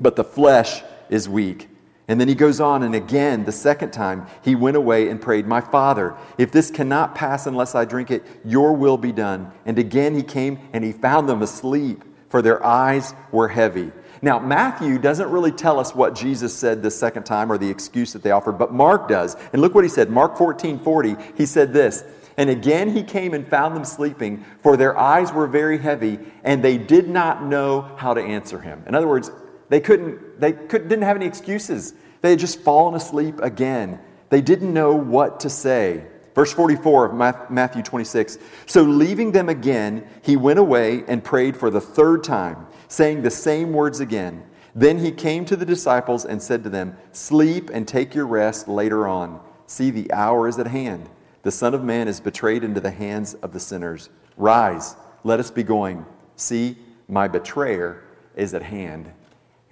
but 0.00 0.16
the 0.16 0.24
flesh 0.24 0.82
is 1.10 1.28
weak. 1.28 1.68
And 2.08 2.18
then 2.18 2.28
he 2.28 2.34
goes 2.34 2.58
on, 2.58 2.82
and 2.82 2.94
again, 2.94 3.44
the 3.44 3.52
second 3.52 3.90
time, 3.90 4.26
he 4.42 4.54
went 4.54 4.78
away 4.78 5.10
and 5.10 5.20
prayed, 5.20 5.46
My 5.46 5.60
Father, 5.60 6.16
if 6.38 6.50
this 6.50 6.70
cannot 6.70 7.14
pass 7.14 7.46
unless 7.46 7.74
I 7.74 7.84
drink 7.84 8.10
it, 8.10 8.24
your 8.46 8.72
will 8.72 8.96
be 8.96 9.12
done. 9.12 9.52
And 9.66 9.78
again 9.78 10.14
he 10.14 10.22
came 10.22 10.58
and 10.72 10.82
he 10.82 10.92
found 10.92 11.28
them 11.28 11.42
asleep, 11.42 12.02
for 12.28 12.42
their 12.42 12.64
eyes 12.64 13.14
were 13.32 13.48
heavy. 13.48 13.92
Now, 14.20 14.38
Matthew 14.38 14.98
doesn't 14.98 15.30
really 15.30 15.52
tell 15.52 15.78
us 15.78 15.94
what 15.94 16.14
Jesus 16.14 16.52
said 16.52 16.82
the 16.82 16.90
second 16.90 17.24
time 17.24 17.52
or 17.52 17.58
the 17.58 17.70
excuse 17.70 18.12
that 18.12 18.22
they 18.22 18.32
offered, 18.32 18.58
but 18.58 18.72
Mark 18.72 19.08
does. 19.08 19.36
And 19.52 19.62
look 19.62 19.74
what 19.74 19.84
he 19.84 19.90
said. 19.90 20.10
Mark 20.10 20.36
14 20.36 20.80
40, 20.80 21.16
he 21.36 21.46
said 21.46 21.72
this. 21.72 22.04
And 22.36 22.50
again 22.50 22.90
he 22.94 23.02
came 23.02 23.34
and 23.34 23.46
found 23.46 23.74
them 23.74 23.84
sleeping, 23.84 24.44
for 24.62 24.76
their 24.76 24.96
eyes 24.96 25.32
were 25.32 25.46
very 25.46 25.78
heavy, 25.78 26.18
and 26.44 26.62
they 26.62 26.78
did 26.78 27.08
not 27.08 27.44
know 27.44 27.82
how 27.96 28.14
to 28.14 28.20
answer 28.20 28.60
him. 28.60 28.82
In 28.86 28.94
other 28.94 29.08
words, 29.08 29.30
they 29.68 29.80
couldn't, 29.80 30.40
they 30.40 30.52
couldn't, 30.52 30.88
didn't 30.88 31.04
have 31.04 31.16
any 31.16 31.26
excuses. 31.26 31.94
They 32.20 32.30
had 32.30 32.38
just 32.38 32.60
fallen 32.60 32.94
asleep 32.94 33.40
again. 33.40 34.00
They 34.30 34.40
didn't 34.40 34.72
know 34.72 34.94
what 34.94 35.40
to 35.40 35.50
say. 35.50 36.04
Verse 36.38 36.52
44 36.52 37.06
of 37.06 37.50
Matthew 37.50 37.82
26. 37.82 38.38
So 38.66 38.82
leaving 38.82 39.32
them 39.32 39.48
again, 39.48 40.06
he 40.22 40.36
went 40.36 40.60
away 40.60 41.02
and 41.08 41.24
prayed 41.24 41.56
for 41.56 41.68
the 41.68 41.80
third 41.80 42.22
time, 42.22 42.68
saying 42.86 43.22
the 43.22 43.30
same 43.32 43.72
words 43.72 43.98
again. 43.98 44.44
Then 44.72 45.00
he 45.00 45.10
came 45.10 45.44
to 45.46 45.56
the 45.56 45.66
disciples 45.66 46.24
and 46.24 46.40
said 46.40 46.62
to 46.62 46.70
them, 46.70 46.96
Sleep 47.10 47.70
and 47.70 47.88
take 47.88 48.14
your 48.14 48.28
rest 48.28 48.68
later 48.68 49.08
on. 49.08 49.40
See, 49.66 49.90
the 49.90 50.12
hour 50.12 50.46
is 50.46 50.60
at 50.60 50.68
hand. 50.68 51.08
The 51.42 51.50
Son 51.50 51.74
of 51.74 51.82
Man 51.82 52.06
is 52.06 52.20
betrayed 52.20 52.62
into 52.62 52.80
the 52.80 52.92
hands 52.92 53.34
of 53.34 53.52
the 53.52 53.58
sinners. 53.58 54.08
Rise, 54.36 54.94
let 55.24 55.40
us 55.40 55.50
be 55.50 55.64
going. 55.64 56.06
See, 56.36 56.78
my 57.08 57.26
betrayer 57.26 58.04
is 58.36 58.54
at 58.54 58.62
hand. 58.62 59.10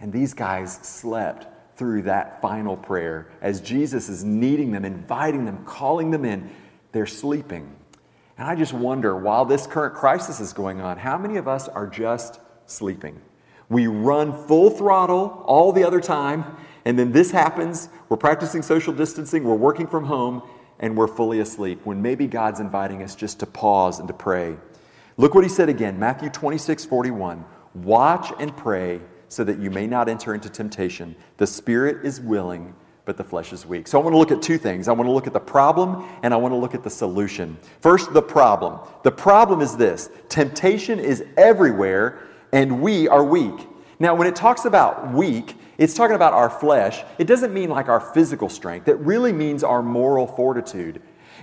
And 0.01 0.13
these 0.13 0.35
guys 0.35 0.81
slept 0.83 1.47
through 1.77 2.03
that 2.03 2.41
final 2.41 2.77
prayer 2.77 3.29
as 3.41 3.61
Jesus 3.61 4.09
is 4.09 4.25
needing 4.25 4.73
them, 4.73 4.85
inviting 4.85 5.45
them, 5.45 5.65
calling 5.65 6.11
them 6.11 6.25
in. 6.25 6.51
They're 6.93 7.07
sleeping. 7.07 7.77
And 8.39 8.49
I 8.49 8.55
just 8.55 8.73
wonder, 8.73 9.17
while 9.17 9.45
this 9.45 9.67
current 9.67 9.95
crisis 9.95 10.41
is 10.41 10.53
going 10.53 10.81
on, 10.81 10.99
how 10.99 11.17
many 11.17 11.37
of 11.37 11.49
us 11.49 11.69
are 11.69 11.87
just 11.87 12.41
sleeping? 12.67 13.21
We 13.69 13.87
run 13.87 14.47
full 14.47 14.71
throttle 14.71 15.43
all 15.47 15.73
the 15.73 15.85
other 15.85 16.01
time, 16.01 16.45
and 16.85 16.99
then 16.99 17.13
this 17.13 17.31
happens. 17.31 17.89
We're 18.09 18.17
practicing 18.17 18.63
social 18.63 18.93
distancing, 18.93 19.45
we're 19.45 19.55
working 19.55 19.87
from 19.87 20.05
home, 20.05 20.43
and 20.79 20.97
we're 20.97 21.09
fully 21.09 21.41
asleep 21.41 21.81
when 21.85 22.01
maybe 22.01 22.27
God's 22.27 22.61
inviting 22.61 23.03
us 23.03 23.15
just 23.15 23.41
to 23.41 23.47
pause 23.47 23.99
and 23.99 24.09
to 24.09 24.15
pray. 24.15 24.57
Look 25.17 25.35
what 25.35 25.45
he 25.45 25.51
said 25.51 25.69
again 25.69 25.99
Matthew 25.99 26.29
26 26.29 26.85
41. 26.85 27.45
Watch 27.75 28.33
and 28.39 28.57
pray 28.57 29.01
so 29.29 29.45
that 29.45 29.59
you 29.59 29.71
may 29.71 29.87
not 29.87 30.09
enter 30.09 30.35
into 30.35 30.49
temptation. 30.49 31.15
The 31.37 31.47
spirit 31.47 32.05
is 32.05 32.21
willing, 32.21 32.75
but 33.05 33.17
the 33.17 33.25
flesh 33.25 33.53
is 33.53 33.65
weak. 33.65 33.87
So 33.87 33.99
I 33.99 34.03
want 34.03 34.15
to 34.15 34.19
look 34.19 34.31
at 34.31 34.43
two 34.43 34.59
things. 34.59 34.89
I 34.89 34.93
want 34.93 35.09
to 35.09 35.13
look 35.13 35.27
at 35.27 35.33
the 35.33 35.41
problem 35.41 36.05
and 36.23 36.35
I 36.35 36.37
want 36.37 36.53
to 36.53 36.57
look 36.57 36.75
at 36.75 36.83
the 36.83 36.91
solution. 36.91 37.57
First, 37.81 38.13
the 38.13 38.23
problem. 38.23 38.81
The 39.05 39.13
problem 39.13 39.61
is 39.61 39.77
this 39.77 40.11
temptation 40.29 40.99
is 40.99 41.25
everywhere, 41.37 42.21
and 42.53 42.81
we 42.83 43.09
are 43.09 43.25
weak. 43.25 43.69
Now, 43.99 44.15
when 44.15 44.27
it 44.27 44.37
talks 44.37 44.65
about 44.65 45.13
weak, 45.13 45.55
it's 45.79 45.95
talking 45.95 46.17
about 46.17 46.33
our 46.33 46.51
flesh. 46.51 47.03
It 47.19 47.27
doesn't 47.27 47.53
mean 47.55 47.71
like 47.71 47.89
our 47.89 48.01
physical 48.01 48.49
strength, 48.49 48.89
it 48.89 48.99
really 48.99 49.33
means 49.33 49.65
our 49.65 49.83
moral 49.83 50.27
fortitude. 50.27 51.01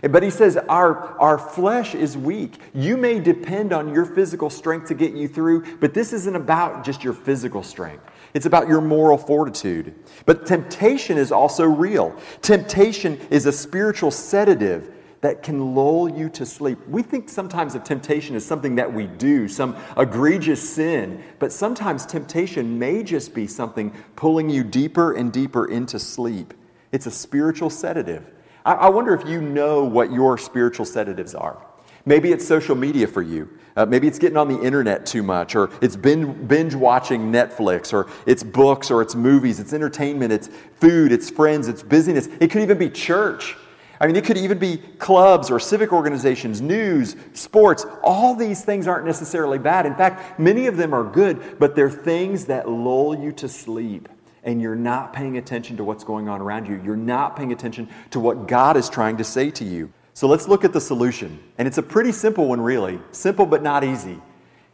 But 0.10 0.22
he 0.22 0.29
says, 0.29 0.57
our, 0.57 1.17
our 1.17 1.38
flesh 1.38 1.95
is 1.95 2.17
weak. 2.17 2.60
You 2.74 2.98
may 2.98 3.19
depend 3.19 3.72
on 3.72 3.93
your 3.93 4.05
physical 4.05 4.50
strength 4.50 4.88
to 4.89 4.93
get 4.93 5.13
you 5.13 5.29
through, 5.29 5.77
but 5.77 5.93
this 5.93 6.12
isn't 6.12 6.36
about 6.36 6.83
just 6.83 7.05
your 7.05 7.13
physical 7.13 7.63
strength. 7.63 8.03
It's 8.33 8.45
about 8.45 8.67
your 8.67 8.81
moral 8.81 9.17
fortitude. 9.17 9.95
But 10.25 10.45
temptation 10.45 11.17
is 11.17 11.31
also 11.31 11.63
real. 11.63 12.13
Temptation 12.41 13.17
is 13.29 13.45
a 13.45 13.51
spiritual 13.51 14.12
sedative 14.12 14.93
that 15.22 15.41
can 15.41 15.74
lull 15.74 16.10
you 16.10 16.27
to 16.27 16.45
sleep. 16.45 16.77
We 16.86 17.01
think 17.01 17.29
sometimes 17.29 17.75
of 17.75 17.86
temptation 17.86 18.36
as 18.36 18.45
something 18.45 18.75
that 18.75 18.91
we 18.91 19.07
do, 19.07 19.48
some 19.48 19.77
egregious 19.95 20.67
sin, 20.69 21.24
but 21.39 21.53
sometimes 21.53 22.05
temptation 22.05 22.77
may 22.77 23.03
just 23.03 23.33
be 23.33 23.48
something 23.48 23.93
pulling 24.17 24.50
you 24.50 24.65
deeper 24.65 25.13
and 25.13 25.31
deeper 25.31 25.65
into 25.65 25.98
sleep. 25.98 26.53
It's 26.91 27.05
a 27.05 27.12
spiritual 27.12 27.69
sedative. 27.69 28.29
I, 28.65 28.74
I 28.74 28.89
wonder 28.89 29.13
if 29.13 29.27
you 29.27 29.41
know 29.41 29.84
what 29.84 30.12
your 30.12 30.38
spiritual 30.38 30.86
sedatives 30.86 31.36
are. 31.36 31.65
Maybe 32.05 32.32
it's 32.32 32.46
social 32.46 32.75
media 32.75 33.08
for 33.08 33.22
you. 33.22 33.50
Uh, 33.75 33.86
maybe 33.86 34.08
it's 34.08 34.20
getting 34.20 34.38
on 34.38 34.48
the 34.48 34.62
internet 34.62 35.05
too 35.05 35.24
much, 35.24 35.55
or 35.55 35.72
it's 35.82 35.96
binge, 35.96 36.48
binge 36.48 36.75
watching 36.75 37.32
Netflix, 37.32 37.93
or 37.93 38.08
it's 38.27 38.43
books, 38.43 38.91
or 38.91 39.01
it's 39.01 39.15
movies, 39.15 39.60
it's 39.60 39.74
entertainment, 39.74 40.32
it's 40.32 40.50
food, 40.75 41.12
it's 41.12 41.29
friends, 41.29 41.67
it's 41.67 41.82
busyness. 41.82 42.27
It 42.39 42.51
could 42.51 42.62
even 42.62 42.77
be 42.77 42.89
church. 42.89 43.55
I 44.00 44.05
mean, 44.05 44.15
it 44.17 44.25
could 44.25 44.38
even 44.38 44.60
be 44.60 44.77
clubs 44.77 45.50
or 45.50 45.60
civic 45.60 45.93
organizations, 45.93 46.62
news, 46.62 47.15
sports. 47.32 47.86
All 48.03 48.36
these 48.36 48.63
things 48.63 48.86
aren't 48.86 49.05
necessarily 49.05 49.58
bad. 49.58 49.86
In 49.86 49.96
fact, 49.96 50.39
many 50.39 50.67
of 50.67 50.75
them 50.75 50.93
are 50.93 51.05
good, 51.05 51.58
but 51.58 51.74
they're 51.74 51.89
things 51.89 52.46
that 52.48 52.70
lull 52.70 53.17
you 53.17 53.32
to 53.34 53.48
sleep 53.48 54.10
and 54.43 54.62
you're 54.62 54.75
not 54.75 55.13
paying 55.13 55.38
attention 55.38 55.77
to 55.77 55.83
what's 55.83 56.03
going 56.03 56.27
on 56.27 56.41
around 56.41 56.67
you. 56.67 56.81
You're 56.83 56.95
not 56.95 57.35
paying 57.35 57.51
attention 57.51 57.89
to 58.12 58.19
what 58.19 58.47
God 58.47 58.77
is 58.77 58.89
trying 58.89 59.17
to 59.17 59.23
say 59.23 59.50
to 59.51 59.63
you. 59.63 59.91
So 60.13 60.27
let's 60.27 60.47
look 60.47 60.63
at 60.63 60.73
the 60.73 60.81
solution. 60.81 61.39
And 61.57 61.67
it's 61.67 61.77
a 61.77 61.83
pretty 61.83 62.12
simple 62.12 62.47
one, 62.47 62.62
really. 62.62 63.00
Simple 63.12 63.45
but 63.45 63.63
not 63.63 63.83
easy. 63.83 64.19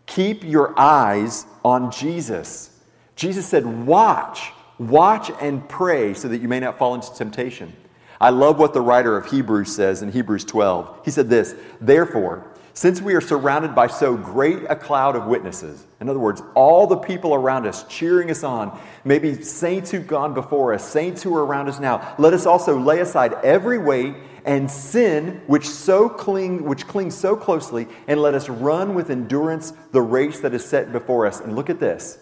Keep 0.05 0.43
your 0.43 0.77
eyes 0.77 1.45
on 1.63 1.91
Jesus. 1.91 2.79
Jesus 3.15 3.45
said, 3.45 3.65
Watch, 3.65 4.51
watch 4.79 5.31
and 5.39 5.67
pray 5.69 6.13
so 6.13 6.27
that 6.27 6.41
you 6.41 6.47
may 6.47 6.59
not 6.59 6.77
fall 6.77 6.95
into 6.95 7.13
temptation. 7.13 7.73
I 8.21 8.31
love 8.31 8.59
what 8.59 8.73
the 8.73 8.81
writer 8.81 9.15
of 9.15 9.31
Hebrews 9.31 9.73
says 9.73 10.01
in 10.01 10.11
Hebrews 10.11 10.43
12. 10.43 11.05
He 11.05 11.11
said 11.11 11.29
this 11.29 11.55
Therefore, 11.79 12.48
since 12.73 13.01
we 13.01 13.13
are 13.13 13.21
surrounded 13.21 13.75
by 13.75 13.87
so 13.87 14.15
great 14.15 14.63
a 14.69 14.75
cloud 14.75 15.15
of 15.15 15.25
witnesses, 15.25 15.85
in 15.99 16.09
other 16.09 16.19
words, 16.19 16.41
all 16.55 16.87
the 16.87 16.97
people 16.97 17.33
around 17.33 17.65
us 17.65 17.83
cheering 17.87 18.31
us 18.31 18.43
on, 18.43 18.79
maybe 19.03 19.41
saints 19.41 19.91
who've 19.91 20.07
gone 20.07 20.33
before 20.33 20.73
us, 20.73 20.87
saints 20.87 21.21
who 21.23 21.35
are 21.35 21.45
around 21.45 21.67
us 21.67 21.79
now, 21.79 22.15
let 22.17 22.33
us 22.33 22.45
also 22.45 22.79
lay 22.79 22.99
aside 22.99 23.33
every 23.43 23.77
weight 23.77 24.15
and 24.45 24.69
sin 24.69 25.41
which 25.47 25.67
so 25.67 26.07
cling 26.07 26.63
which 26.63 26.87
clings 26.87 27.15
so 27.15 27.35
closely, 27.35 27.87
and 28.07 28.21
let 28.21 28.33
us 28.33 28.49
run 28.49 28.93
with 28.93 29.09
endurance 29.09 29.73
the 29.91 30.01
race 30.01 30.39
that 30.39 30.53
is 30.53 30.63
set 30.63 30.91
before 30.91 31.25
us. 31.25 31.39
And 31.39 31.55
look 31.55 31.69
at 31.69 31.79
this. 31.79 32.19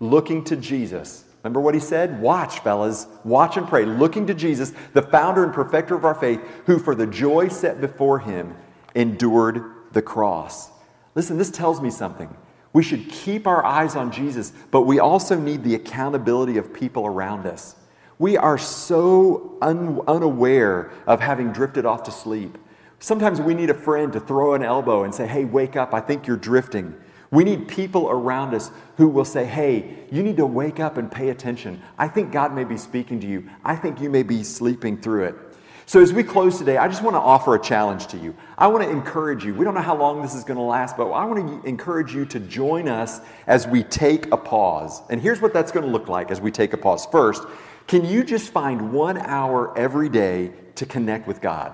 Looking 0.00 0.44
to 0.44 0.56
Jesus. 0.56 1.24
Remember 1.42 1.60
what 1.60 1.74
he 1.74 1.80
said? 1.80 2.20
Watch, 2.20 2.60
fellas. 2.60 3.06
Watch 3.24 3.56
and 3.56 3.66
pray. 3.68 3.84
Looking 3.84 4.26
to 4.26 4.34
Jesus, 4.34 4.72
the 4.92 5.02
founder 5.02 5.44
and 5.44 5.52
perfecter 5.52 5.94
of 5.94 6.04
our 6.04 6.14
faith, 6.14 6.40
who 6.66 6.78
for 6.78 6.94
the 6.94 7.06
joy 7.06 7.48
set 7.48 7.80
before 7.80 8.18
him 8.18 8.56
endured 8.94 9.62
the 9.92 10.02
cross. 10.02 10.70
Listen, 11.14 11.38
this 11.38 11.50
tells 11.50 11.80
me 11.80 11.90
something. 11.90 12.34
We 12.72 12.82
should 12.82 13.08
keep 13.08 13.46
our 13.46 13.64
eyes 13.64 13.96
on 13.96 14.12
Jesus, 14.12 14.52
but 14.70 14.82
we 14.82 14.98
also 14.98 15.38
need 15.38 15.64
the 15.64 15.74
accountability 15.74 16.58
of 16.58 16.72
people 16.72 17.06
around 17.06 17.46
us. 17.46 17.74
We 18.18 18.36
are 18.36 18.58
so 18.58 19.56
un- 19.62 20.00
unaware 20.06 20.90
of 21.06 21.20
having 21.20 21.52
drifted 21.52 21.86
off 21.86 22.02
to 22.04 22.10
sleep. 22.10 22.58
Sometimes 22.98 23.40
we 23.40 23.54
need 23.54 23.70
a 23.70 23.74
friend 23.74 24.12
to 24.12 24.20
throw 24.20 24.54
an 24.54 24.62
elbow 24.62 25.04
and 25.04 25.14
say, 25.14 25.26
Hey, 25.26 25.44
wake 25.44 25.76
up, 25.76 25.94
I 25.94 26.00
think 26.00 26.26
you're 26.26 26.36
drifting. 26.36 26.94
We 27.30 27.44
need 27.44 27.68
people 27.68 28.08
around 28.10 28.54
us 28.54 28.70
who 28.96 29.08
will 29.08 29.24
say, 29.24 29.44
Hey, 29.44 30.04
you 30.10 30.22
need 30.22 30.36
to 30.38 30.46
wake 30.46 30.80
up 30.80 30.96
and 30.96 31.10
pay 31.10 31.28
attention. 31.28 31.80
I 31.96 32.08
think 32.08 32.32
God 32.32 32.54
may 32.54 32.64
be 32.64 32.76
speaking 32.76 33.20
to 33.20 33.26
you. 33.26 33.48
I 33.64 33.76
think 33.76 34.00
you 34.00 34.10
may 34.10 34.24
be 34.24 34.42
sleeping 34.42 35.00
through 35.00 35.24
it. 35.24 35.36
So, 35.88 36.02
as 36.02 36.12
we 36.12 36.22
close 36.22 36.58
today, 36.58 36.76
I 36.76 36.86
just 36.86 37.02
want 37.02 37.14
to 37.14 37.20
offer 37.20 37.54
a 37.54 37.58
challenge 37.58 38.08
to 38.08 38.18
you. 38.18 38.36
I 38.58 38.66
want 38.66 38.84
to 38.84 38.90
encourage 38.90 39.42
you. 39.42 39.54
We 39.54 39.64
don't 39.64 39.72
know 39.72 39.80
how 39.80 39.96
long 39.96 40.20
this 40.20 40.34
is 40.34 40.44
going 40.44 40.58
to 40.58 40.62
last, 40.62 40.98
but 40.98 41.10
I 41.10 41.24
want 41.24 41.62
to 41.62 41.66
encourage 41.66 42.14
you 42.14 42.26
to 42.26 42.38
join 42.40 42.88
us 42.88 43.22
as 43.46 43.66
we 43.66 43.84
take 43.84 44.30
a 44.30 44.36
pause. 44.36 45.00
And 45.08 45.18
here's 45.18 45.40
what 45.40 45.54
that's 45.54 45.72
going 45.72 45.86
to 45.86 45.90
look 45.90 46.06
like 46.06 46.30
as 46.30 46.42
we 46.42 46.50
take 46.50 46.74
a 46.74 46.76
pause. 46.76 47.06
First, 47.06 47.44
can 47.86 48.04
you 48.04 48.22
just 48.22 48.52
find 48.52 48.92
one 48.92 49.16
hour 49.16 49.72
every 49.78 50.10
day 50.10 50.52
to 50.74 50.84
connect 50.84 51.26
with 51.26 51.40
God? 51.40 51.72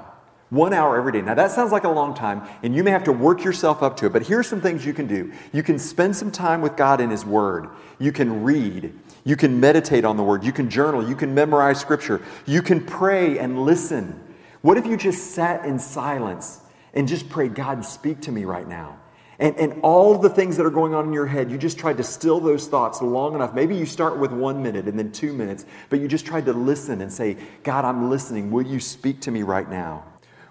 One 0.50 0.72
hour 0.72 0.96
every 0.96 1.10
day. 1.10 1.20
Now, 1.20 1.34
that 1.34 1.50
sounds 1.50 1.72
like 1.72 1.82
a 1.82 1.90
long 1.90 2.14
time, 2.14 2.42
and 2.62 2.72
you 2.72 2.84
may 2.84 2.92
have 2.92 3.02
to 3.04 3.12
work 3.12 3.42
yourself 3.42 3.82
up 3.82 3.96
to 3.96 4.06
it, 4.06 4.12
but 4.12 4.24
here's 4.24 4.46
some 4.46 4.60
things 4.60 4.86
you 4.86 4.94
can 4.94 5.08
do. 5.08 5.32
You 5.52 5.64
can 5.64 5.76
spend 5.76 6.14
some 6.14 6.30
time 6.30 6.62
with 6.62 6.76
God 6.76 7.00
in 7.00 7.10
His 7.10 7.24
Word. 7.24 7.68
You 7.98 8.12
can 8.12 8.44
read. 8.44 8.94
You 9.24 9.36
can 9.36 9.58
meditate 9.58 10.04
on 10.04 10.16
the 10.16 10.22
Word. 10.22 10.44
You 10.44 10.52
can 10.52 10.68
journal. 10.68 11.06
You 11.06 11.16
can 11.16 11.34
memorize 11.34 11.80
Scripture. 11.80 12.20
You 12.46 12.62
can 12.62 12.84
pray 12.84 13.38
and 13.38 13.64
listen. 13.64 14.20
What 14.60 14.76
if 14.76 14.86
you 14.86 14.96
just 14.96 15.32
sat 15.32 15.64
in 15.64 15.78
silence 15.78 16.60
and 16.92 17.08
just 17.08 17.28
prayed, 17.28 17.54
God, 17.54 17.84
speak 17.84 18.20
to 18.22 18.32
me 18.32 18.44
right 18.44 18.68
now? 18.68 18.98
And, 19.38 19.56
and 19.56 19.80
all 19.82 20.16
the 20.16 20.30
things 20.30 20.56
that 20.58 20.64
are 20.64 20.70
going 20.70 20.94
on 20.94 21.06
in 21.06 21.12
your 21.12 21.26
head, 21.26 21.50
you 21.50 21.58
just 21.58 21.78
tried 21.78 21.96
to 21.96 22.04
still 22.04 22.38
those 22.38 22.68
thoughts 22.68 23.02
long 23.02 23.34
enough. 23.34 23.52
Maybe 23.52 23.76
you 23.76 23.84
start 23.84 24.18
with 24.18 24.30
one 24.30 24.62
minute 24.62 24.86
and 24.86 24.98
then 24.98 25.10
two 25.10 25.32
minutes, 25.32 25.64
but 25.88 26.00
you 26.00 26.06
just 26.06 26.24
tried 26.24 26.44
to 26.46 26.52
listen 26.52 27.00
and 27.00 27.12
say, 27.12 27.36
God, 27.64 27.84
I'm 27.84 28.10
listening. 28.10 28.50
Will 28.52 28.66
you 28.66 28.78
speak 28.78 29.20
to 29.22 29.30
me 29.30 29.42
right 29.42 29.68
now? 29.68 30.04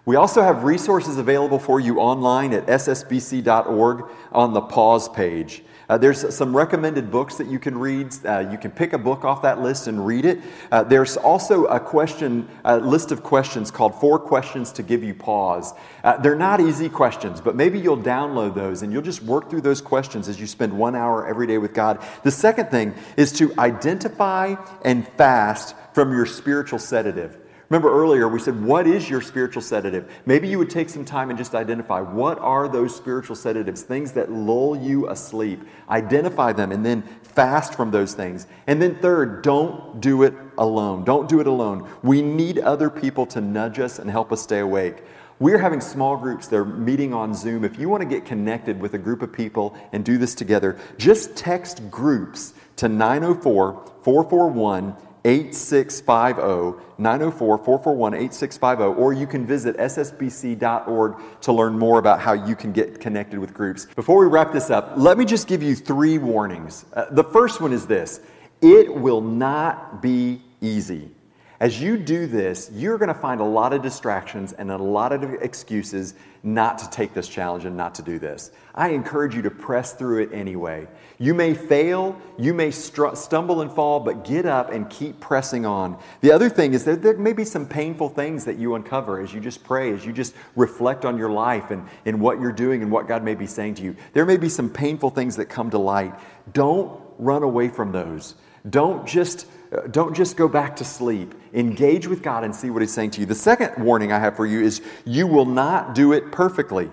We 0.05 0.17
also 0.17 0.41
have 0.41 0.65
resources 0.65 1.17
available 1.17 1.59
for 1.59 1.79
you 1.79 1.99
online 1.99 2.51
at 2.53 2.65
ssbc.org 2.67 4.05
on 4.33 4.53
the 4.53 4.59
pause 4.61 5.07
page. 5.07 5.63
Uh, 5.87 5.97
there's 5.97 6.35
some 6.35 6.55
recommended 6.55 7.11
books 7.11 7.35
that 7.35 7.47
you 7.47 7.59
can 7.59 7.77
read. 7.77 8.13
Uh, 8.25 8.39
you 8.51 8.57
can 8.57 8.71
pick 8.71 8.93
a 8.93 8.97
book 8.97 9.23
off 9.23 9.41
that 9.41 9.61
list 9.61 9.87
and 9.87 10.05
read 10.05 10.25
it. 10.25 10.39
Uh, 10.71 10.83
there's 10.83 11.15
also 11.17 11.65
a 11.65 11.79
question, 11.79 12.47
a 12.65 12.77
list 12.77 13.11
of 13.11 13.23
questions 13.23 13.69
called 13.69 13.99
Four 13.99 14.19
Questions 14.19 14.71
to 14.73 14.83
Give 14.83 15.03
You 15.03 15.13
Pause. 15.13 15.73
Uh, 16.03 16.17
they're 16.17 16.35
not 16.35 16.59
easy 16.59 16.89
questions, 16.89 17.39
but 17.39 17.55
maybe 17.55 17.79
you'll 17.79 17.97
download 17.97 18.55
those 18.55 18.81
and 18.81 18.91
you'll 18.91 19.01
just 19.01 19.23
work 19.23 19.49
through 19.49 19.61
those 19.61 19.81
questions 19.81 20.27
as 20.27 20.39
you 20.39 20.47
spend 20.47 20.71
one 20.73 20.95
hour 20.95 21.27
every 21.27 21.47
day 21.47 21.57
with 21.57 21.73
God. 21.73 22.03
The 22.23 22.31
second 22.31 22.69
thing 22.71 22.93
is 23.15 23.31
to 23.33 23.53
identify 23.57 24.55
and 24.83 25.07
fast 25.09 25.75
from 25.93 26.11
your 26.11 26.25
spiritual 26.25 26.79
sedative. 26.79 27.37
Remember 27.73 27.91
earlier, 27.91 28.27
we 28.27 28.37
said, 28.37 28.63
What 28.63 28.85
is 28.85 29.09
your 29.09 29.19
spiritual 29.19 29.63
sedative? 29.63 30.07
Maybe 30.27 30.47
you 30.47 30.59
would 30.59 30.69
take 30.69 30.89
some 30.89 31.03
time 31.03 31.31
and 31.31 31.39
just 31.39 31.55
identify 31.55 32.01
what 32.01 32.37
are 32.37 32.67
those 32.67 32.95
spiritual 32.95 33.35
sedatives, 33.35 33.81
things 33.81 34.11
that 34.11 34.31
lull 34.31 34.77
you 34.77 35.09
asleep. 35.09 35.59
Identify 35.89 36.53
them 36.53 36.71
and 36.71 36.85
then 36.85 37.01
fast 37.23 37.73
from 37.73 37.89
those 37.89 38.13
things. 38.13 38.45
And 38.67 38.79
then, 38.79 38.93
third, 38.97 39.41
don't 39.41 39.99
do 39.99 40.21
it 40.21 40.35
alone. 40.59 41.03
Don't 41.03 41.27
do 41.27 41.39
it 41.39 41.47
alone. 41.47 41.89
We 42.03 42.21
need 42.21 42.59
other 42.59 42.91
people 42.91 43.25
to 43.25 43.41
nudge 43.41 43.79
us 43.79 43.97
and 43.97 44.07
help 44.07 44.31
us 44.31 44.43
stay 44.43 44.59
awake. 44.59 44.97
We're 45.39 45.57
having 45.57 45.81
small 45.81 46.15
groups. 46.15 46.47
They're 46.47 46.63
meeting 46.63 47.11
on 47.11 47.33
Zoom. 47.33 47.63
If 47.63 47.79
you 47.79 47.89
want 47.89 48.03
to 48.03 48.07
get 48.07 48.23
connected 48.23 48.79
with 48.79 48.93
a 48.93 48.99
group 48.99 49.23
of 49.23 49.33
people 49.33 49.75
and 49.93 50.05
do 50.05 50.19
this 50.19 50.35
together, 50.35 50.77
just 50.99 51.35
text 51.35 51.89
groups 51.89 52.53
to 52.75 52.87
904 52.87 53.93
441 54.03 54.95
8650 55.25 56.83
904 56.97 57.57
441 57.57 58.13
8650, 58.13 59.01
or 59.01 59.13
you 59.13 59.25
can 59.25 59.45
visit 59.45 59.77
ssbc.org 59.77 61.15
to 61.41 61.53
learn 61.53 61.79
more 61.79 61.99
about 61.99 62.19
how 62.19 62.33
you 62.33 62.55
can 62.55 62.71
get 62.71 62.99
connected 62.99 63.39
with 63.39 63.53
groups. 63.53 63.87
Before 63.95 64.19
we 64.19 64.25
wrap 64.25 64.51
this 64.51 64.69
up, 64.69 64.93
let 64.97 65.17
me 65.17 65.25
just 65.25 65.47
give 65.47 65.63
you 65.63 65.75
three 65.75 66.17
warnings. 66.17 66.85
Uh, 66.93 67.05
the 67.11 67.23
first 67.23 67.61
one 67.61 67.73
is 67.73 67.85
this 67.87 68.21
it 68.61 68.93
will 68.93 69.21
not 69.21 70.01
be 70.01 70.41
easy. 70.61 71.11
As 71.59 71.81
you 71.81 71.97
do 71.97 72.27
this, 72.27 72.69
you're 72.73 72.97
going 72.97 73.07
to 73.07 73.13
find 73.13 73.39
a 73.39 73.45
lot 73.45 73.71
of 73.73 73.81
distractions 73.81 74.51
and 74.53 74.69
a 74.69 74.77
lot 74.77 75.13
of 75.13 75.23
excuses 75.35 76.13
not 76.45 76.77
to 76.77 76.89
take 76.89 77.13
this 77.13 77.29
challenge 77.29 77.63
and 77.63 77.77
not 77.77 77.95
to 77.95 78.01
do 78.01 78.19
this. 78.19 78.51
I 78.75 78.89
encourage 78.89 79.33
you 79.33 79.41
to 79.43 79.49
press 79.49 79.93
through 79.93 80.23
it 80.23 80.33
anyway. 80.33 80.87
You 81.17 81.33
may 81.33 81.53
fail, 81.53 82.19
you 82.37 82.53
may 82.53 82.69
str- 82.69 83.15
stumble 83.15 83.61
and 83.61 83.71
fall, 83.71 84.01
but 84.01 84.25
get 84.25 84.45
up 84.45 84.69
and 84.69 84.89
keep 84.89 85.21
pressing 85.21 85.65
on. 85.65 85.97
The 86.19 86.33
other 86.33 86.49
thing 86.49 86.73
is 86.73 86.83
that 86.83 87.01
there 87.01 87.17
may 87.17 87.31
be 87.31 87.45
some 87.45 87.65
painful 87.65 88.09
things 88.09 88.43
that 88.43 88.57
you 88.57 88.75
uncover 88.75 89.21
as 89.21 89.33
you 89.33 89.39
just 89.39 89.63
pray, 89.63 89.93
as 89.93 90.05
you 90.05 90.11
just 90.11 90.35
reflect 90.57 91.05
on 91.05 91.17
your 91.17 91.29
life 91.29 91.71
and, 91.71 91.87
and 92.05 92.19
what 92.19 92.41
you're 92.41 92.51
doing 92.51 92.81
and 92.81 92.91
what 92.91 93.07
God 93.07 93.23
may 93.23 93.35
be 93.35 93.47
saying 93.47 93.75
to 93.75 93.83
you. 93.83 93.95
There 94.11 94.25
may 94.25 94.37
be 94.37 94.49
some 94.49 94.69
painful 94.69 95.11
things 95.11 95.37
that 95.37 95.45
come 95.45 95.69
to 95.69 95.77
light. 95.77 96.13
Don't 96.51 96.99
run 97.19 97.43
away 97.43 97.69
from 97.69 97.93
those. 97.93 98.35
Don't 98.69 99.07
just 99.07 99.47
don't 99.91 100.15
just 100.15 100.37
go 100.37 100.47
back 100.47 100.75
to 100.77 100.85
sleep. 100.85 101.33
Engage 101.53 102.07
with 102.07 102.21
God 102.21 102.43
and 102.43 102.55
see 102.55 102.69
what 102.69 102.81
He's 102.81 102.93
saying 102.93 103.11
to 103.11 103.21
you. 103.21 103.25
The 103.25 103.35
second 103.35 103.83
warning 103.83 104.11
I 104.11 104.19
have 104.19 104.35
for 104.35 104.45
you 104.45 104.61
is 104.61 104.81
you 105.05 105.27
will 105.27 105.45
not 105.45 105.95
do 105.95 106.13
it 106.13 106.31
perfectly. 106.31 106.91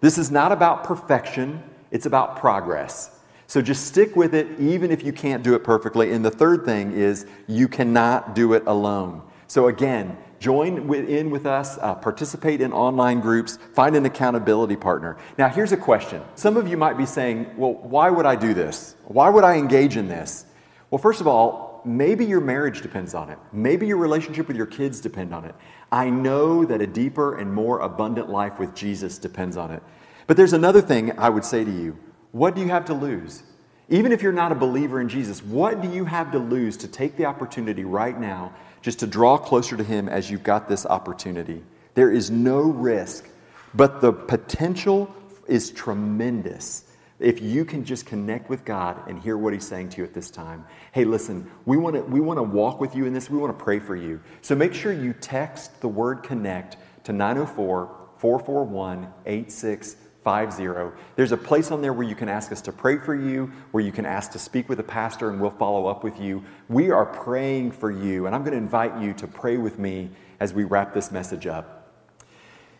This 0.00 0.18
is 0.18 0.30
not 0.30 0.52
about 0.52 0.84
perfection, 0.84 1.62
it's 1.90 2.06
about 2.06 2.36
progress. 2.36 3.10
So 3.46 3.60
just 3.60 3.86
stick 3.86 4.16
with 4.16 4.34
it 4.34 4.48
even 4.58 4.90
if 4.90 5.04
you 5.04 5.12
can't 5.12 5.42
do 5.42 5.54
it 5.54 5.62
perfectly. 5.62 6.12
And 6.12 6.24
the 6.24 6.30
third 6.30 6.64
thing 6.64 6.92
is 6.92 7.26
you 7.46 7.68
cannot 7.68 8.34
do 8.34 8.54
it 8.54 8.62
alone. 8.66 9.22
So 9.46 9.68
again, 9.68 10.16
join 10.40 10.90
in 10.90 11.30
with 11.30 11.44
us, 11.44 11.78
uh, 11.82 11.94
participate 11.94 12.60
in 12.60 12.72
online 12.72 13.20
groups, 13.20 13.58
find 13.74 13.94
an 13.94 14.06
accountability 14.06 14.76
partner. 14.76 15.18
Now, 15.36 15.48
here's 15.48 15.72
a 15.72 15.76
question. 15.76 16.22
Some 16.34 16.56
of 16.56 16.66
you 16.66 16.76
might 16.76 16.96
be 16.96 17.04
saying, 17.04 17.54
well, 17.56 17.74
why 17.74 18.08
would 18.08 18.24
I 18.24 18.34
do 18.34 18.54
this? 18.54 18.96
Why 19.04 19.28
would 19.28 19.44
I 19.44 19.56
engage 19.56 19.96
in 19.98 20.08
this? 20.08 20.46
Well, 20.90 20.98
first 20.98 21.20
of 21.20 21.26
all, 21.26 21.71
maybe 21.84 22.24
your 22.24 22.40
marriage 22.40 22.82
depends 22.82 23.14
on 23.14 23.30
it. 23.30 23.38
Maybe 23.52 23.86
your 23.86 23.96
relationship 23.96 24.48
with 24.48 24.56
your 24.56 24.66
kids 24.66 25.00
depend 25.00 25.34
on 25.34 25.44
it. 25.44 25.54
I 25.90 26.10
know 26.10 26.64
that 26.64 26.80
a 26.80 26.86
deeper 26.86 27.38
and 27.38 27.52
more 27.52 27.80
abundant 27.80 28.30
life 28.30 28.58
with 28.58 28.74
Jesus 28.74 29.18
depends 29.18 29.56
on 29.56 29.70
it. 29.70 29.82
But 30.26 30.36
there's 30.36 30.52
another 30.52 30.80
thing 30.80 31.18
I 31.18 31.28
would 31.28 31.44
say 31.44 31.64
to 31.64 31.70
you. 31.70 31.98
What 32.32 32.54
do 32.54 32.60
you 32.60 32.68
have 32.68 32.84
to 32.86 32.94
lose? 32.94 33.42
Even 33.88 34.12
if 34.12 34.22
you're 34.22 34.32
not 34.32 34.52
a 34.52 34.54
believer 34.54 35.00
in 35.00 35.08
Jesus, 35.08 35.42
what 35.42 35.82
do 35.82 35.90
you 35.90 36.04
have 36.04 36.32
to 36.32 36.38
lose 36.38 36.76
to 36.78 36.88
take 36.88 37.16
the 37.16 37.26
opportunity 37.26 37.84
right 37.84 38.18
now 38.18 38.52
just 38.80 39.00
to 39.00 39.06
draw 39.06 39.36
closer 39.36 39.76
to 39.76 39.84
Him 39.84 40.08
as 40.08 40.30
you've 40.30 40.42
got 40.42 40.68
this 40.68 40.86
opportunity? 40.86 41.62
There 41.94 42.10
is 42.10 42.30
no 42.30 42.60
risk, 42.60 43.28
but 43.74 44.00
the 44.00 44.12
potential 44.12 45.14
is 45.46 45.70
tremendous 45.70 46.84
if 47.22 47.40
you 47.40 47.64
can 47.64 47.84
just 47.84 48.06
connect 48.06 48.48
with 48.48 48.64
God 48.64 49.08
and 49.08 49.18
hear 49.18 49.36
what 49.36 49.52
He's 49.52 49.66
saying 49.66 49.90
to 49.90 49.98
you 49.98 50.04
at 50.04 50.14
this 50.14 50.30
time. 50.30 50.64
Hey, 50.92 51.04
listen, 51.04 51.50
we 51.64 51.76
want 51.76 51.96
to 51.96 52.02
we 52.02 52.20
want 52.20 52.38
to 52.38 52.42
walk 52.42 52.80
with 52.80 52.94
you 52.94 53.06
in 53.06 53.12
this. 53.12 53.30
We 53.30 53.38
want 53.38 53.56
to 53.56 53.64
pray 53.64 53.78
for 53.78 53.96
you. 53.96 54.20
So 54.40 54.54
make 54.54 54.74
sure 54.74 54.92
you 54.92 55.12
text 55.12 55.80
the 55.80 55.88
word 55.88 56.22
connect 56.22 56.76
to 57.04 57.12
904 57.12 57.96
441 58.16 59.12
8650. 59.26 60.96
There's 61.16 61.32
a 61.32 61.36
place 61.36 61.70
on 61.72 61.82
there 61.82 61.92
where 61.92 62.06
you 62.06 62.14
can 62.14 62.28
ask 62.28 62.52
us 62.52 62.60
to 62.62 62.72
pray 62.72 62.98
for 62.98 63.14
you, 63.14 63.50
where 63.72 63.82
you 63.82 63.90
can 63.90 64.06
ask 64.06 64.30
to 64.32 64.38
speak 64.38 64.68
with 64.68 64.78
a 64.78 64.84
pastor, 64.84 65.30
and 65.30 65.40
we'll 65.40 65.50
follow 65.50 65.86
up 65.86 66.04
with 66.04 66.20
you. 66.20 66.44
We 66.68 66.90
are 66.90 67.06
praying 67.06 67.72
for 67.72 67.90
you, 67.90 68.26
and 68.26 68.34
I'm 68.34 68.42
going 68.42 68.52
to 68.52 68.58
invite 68.58 69.00
you 69.02 69.12
to 69.14 69.26
pray 69.26 69.56
with 69.56 69.78
me 69.78 70.10
as 70.38 70.54
we 70.54 70.62
wrap 70.64 70.94
this 70.94 71.10
message 71.10 71.46
up. 71.46 71.90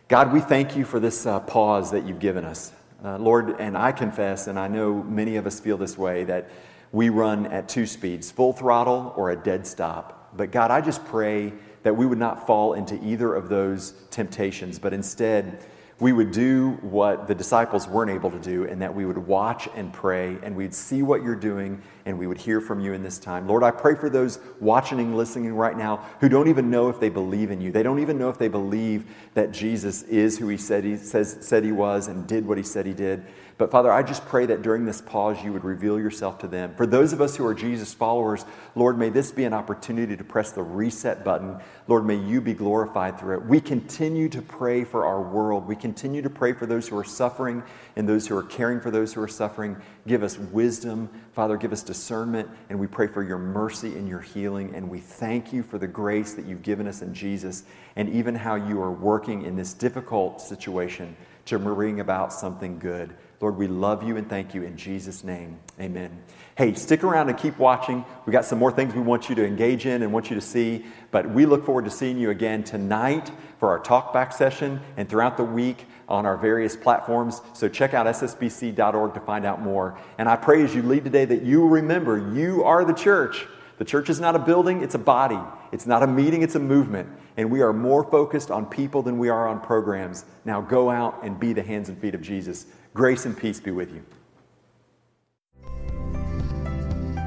God, 0.07 0.31
we 0.31 0.39
thank 0.39 0.77
you 0.77 0.85
for 0.85 0.99
this 0.99 1.25
uh, 1.25 1.39
pause 1.41 1.91
that 1.91 2.05
you've 2.05 2.19
given 2.19 2.45
us. 2.45 2.71
Uh, 3.03 3.17
Lord, 3.17 3.59
and 3.59 3.77
I 3.77 3.91
confess, 3.91 4.47
and 4.47 4.57
I 4.57 4.69
know 4.69 5.03
many 5.03 5.35
of 5.35 5.45
us 5.45 5.59
feel 5.59 5.77
this 5.77 5.97
way, 5.97 6.23
that 6.23 6.49
we 6.93 7.09
run 7.09 7.47
at 7.47 7.67
two 7.67 7.85
speeds 7.85 8.31
full 8.31 8.53
throttle 8.53 9.13
or 9.17 9.31
a 9.31 9.35
dead 9.35 9.67
stop. 9.67 10.29
But 10.37 10.51
God, 10.51 10.71
I 10.71 10.79
just 10.79 11.03
pray 11.05 11.51
that 11.83 11.97
we 11.97 12.05
would 12.05 12.17
not 12.17 12.47
fall 12.47 12.73
into 12.73 13.03
either 13.03 13.33
of 13.33 13.49
those 13.49 13.93
temptations, 14.09 14.79
but 14.79 14.93
instead, 14.93 15.65
we 15.99 16.11
would 16.11 16.31
do 16.31 16.71
what 16.81 17.27
the 17.27 17.35
disciples 17.35 17.87
weren't 17.87 18.11
able 18.11 18.31
to 18.31 18.39
do, 18.39 18.65
and 18.65 18.81
that 18.81 18.93
we 18.93 19.05
would 19.05 19.17
watch 19.17 19.69
and 19.75 19.93
pray, 19.93 20.37
and 20.43 20.55
we'd 20.55 20.73
see 20.73 21.03
what 21.03 21.23
you're 21.23 21.35
doing, 21.35 21.81
and 22.05 22.17
we 22.17 22.27
would 22.27 22.37
hear 22.37 22.59
from 22.59 22.79
you 22.79 22.93
in 22.93 23.03
this 23.03 23.19
time. 23.19 23.47
Lord, 23.47 23.63
I 23.63 23.71
pray 23.71 23.95
for 23.95 24.09
those 24.09 24.39
watching 24.59 24.99
and 24.99 25.15
listening 25.15 25.53
right 25.53 25.77
now 25.77 26.05
who 26.19 26.29
don't 26.29 26.47
even 26.47 26.69
know 26.69 26.89
if 26.89 26.99
they 26.99 27.09
believe 27.09 27.51
in 27.51 27.61
you. 27.61 27.71
They 27.71 27.83
don't 27.83 27.99
even 27.99 28.17
know 28.17 28.29
if 28.29 28.37
they 28.37 28.47
believe 28.47 29.05
that 29.33 29.51
Jesus 29.51 30.03
is 30.03 30.37
who 30.37 30.47
he 30.47 30.57
said 30.57 30.83
he, 30.83 30.97
says, 30.97 31.37
said 31.41 31.63
he 31.63 31.71
was 31.71 32.07
and 32.07 32.27
did 32.27 32.45
what 32.45 32.57
he 32.57 32.63
said 32.63 32.85
he 32.85 32.93
did. 32.93 33.23
But 33.57 33.69
Father, 33.69 33.91
I 33.91 34.01
just 34.01 34.25
pray 34.25 34.47
that 34.47 34.63
during 34.63 34.83
this 34.83 34.99
pause, 34.99 35.43
you 35.43 35.53
would 35.53 35.63
reveal 35.63 35.99
yourself 35.99 36.39
to 36.39 36.47
them. 36.47 36.73
For 36.75 36.87
those 36.87 37.13
of 37.13 37.21
us 37.21 37.35
who 37.35 37.45
are 37.45 37.53
Jesus 37.53 37.93
followers, 37.93 38.45
Lord, 38.75 38.97
may 38.97 39.09
this 39.09 39.31
be 39.31 39.43
an 39.43 39.53
opportunity 39.53 40.17
to 40.17 40.23
press 40.23 40.51
the 40.51 40.63
reset 40.63 41.23
button. 41.23 41.59
Lord, 41.87 42.05
may 42.05 42.15
you 42.15 42.41
be 42.41 42.53
glorified 42.53 43.19
through 43.19 43.35
it. 43.35 43.45
We 43.45 43.61
continue 43.61 44.27
to 44.29 44.41
pray 44.41 44.83
for 44.83 45.05
our 45.05 45.21
world. 45.21 45.67
We 45.67 45.75
continue 45.75 46.23
to 46.23 46.29
pray 46.29 46.53
for 46.53 46.65
those 46.65 46.87
who 46.87 46.97
are 46.97 47.03
suffering 47.03 47.61
and 47.95 48.09
those 48.09 48.27
who 48.27 48.35
are 48.35 48.43
caring 48.43 48.81
for 48.81 48.89
those 48.89 49.13
who 49.13 49.21
are 49.21 49.27
suffering. 49.27 49.77
Give 50.07 50.23
us 50.23 50.39
wisdom. 50.39 51.09
Father, 51.33 51.55
give 51.55 51.71
us 51.71 51.83
discernment. 51.83 52.49
And 52.69 52.79
we 52.79 52.87
pray 52.87 53.07
for 53.07 53.21
your 53.21 53.37
mercy 53.37 53.95
and 53.97 54.07
your 54.07 54.21
healing. 54.21 54.73
And 54.73 54.89
we 54.89 54.99
thank 54.99 55.53
you 55.53 55.61
for 55.61 55.77
the 55.77 55.87
grace 55.87 56.33
that 56.33 56.45
you've 56.45 56.63
given 56.63 56.87
us 56.87 57.03
in 57.03 57.13
Jesus 57.13 57.63
and 57.95 58.09
even 58.09 58.33
how 58.33 58.55
you 58.55 58.81
are 58.81 58.91
working 58.91 59.43
in 59.43 59.55
this 59.55 59.73
difficult 59.73 60.41
situation 60.41 61.15
to 61.45 61.59
bring 61.59 61.99
about 61.99 62.31
something 62.31 62.79
good. 62.79 63.15
Lord, 63.43 63.57
we 63.57 63.67
love 63.67 64.03
you 64.03 64.15
and 64.15 64.29
thank 64.29 64.53
you 64.53 64.63
in 64.63 64.77
Jesus' 64.77 65.21
name. 65.21 65.59
Amen. 65.77 66.17
Hey, 66.55 66.73
stick 66.75 67.03
around 67.03 67.27
and 67.27 67.37
keep 67.37 67.59
watching. 67.59 68.05
We 68.25 68.31
got 68.31 68.45
some 68.45 68.57
more 68.57 68.71
things 68.71 68.95
we 68.95 69.01
want 69.01 69.27
you 69.27 69.35
to 69.35 69.45
engage 69.45 69.85
in 69.85 70.01
and 70.01 70.13
want 70.13 70.29
you 70.29 70.35
to 70.35 70.41
see. 70.41 70.85
But 71.11 71.29
we 71.29 71.45
look 71.45 71.65
forward 71.65 71.83
to 71.83 71.91
seeing 71.91 72.17
you 72.17 72.29
again 72.29 72.63
tonight 72.63 73.29
for 73.59 73.67
our 73.67 73.81
talkback 73.81 74.31
session 74.31 74.79
and 74.95 75.09
throughout 75.09 75.35
the 75.35 75.43
week 75.43 75.87
on 76.07 76.25
our 76.25 76.37
various 76.37 76.77
platforms. 76.77 77.41
So 77.51 77.67
check 77.67 77.93
out 77.93 78.05
ssbc.org 78.05 79.13
to 79.13 79.19
find 79.19 79.45
out 79.45 79.61
more. 79.61 79.99
And 80.17 80.29
I 80.29 80.37
pray 80.37 80.63
as 80.63 80.73
you 80.73 80.81
lead 80.81 81.03
today 81.03 81.25
that 81.25 81.41
you 81.41 81.67
remember 81.67 82.31
you 82.33 82.63
are 82.63 82.85
the 82.85 82.93
church. 82.93 83.45
The 83.77 83.83
church 83.83 84.09
is 84.09 84.21
not 84.21 84.37
a 84.37 84.39
building, 84.39 84.83
it's 84.83 84.95
a 84.95 84.99
body. 84.99 85.39
It's 85.73 85.85
not 85.85 86.01
a 86.01 86.07
meeting, 86.07 86.43
it's 86.43 86.55
a 86.55 86.59
movement. 86.59 87.09
And 87.35 87.51
we 87.51 87.61
are 87.61 87.73
more 87.73 88.05
focused 88.05 88.51
on 88.51 88.67
people 88.67 89.01
than 89.01 89.17
we 89.17 89.27
are 89.27 89.49
on 89.49 89.59
programs. 89.59 90.23
Now 90.45 90.61
go 90.61 90.89
out 90.89 91.19
and 91.23 91.37
be 91.37 91.51
the 91.51 91.63
hands 91.63 91.89
and 91.89 91.97
feet 91.97 92.15
of 92.15 92.21
Jesus. 92.21 92.67
Grace 92.93 93.25
and 93.25 93.37
peace 93.37 93.59
be 93.59 93.71
with 93.71 93.91
you. 93.91 94.03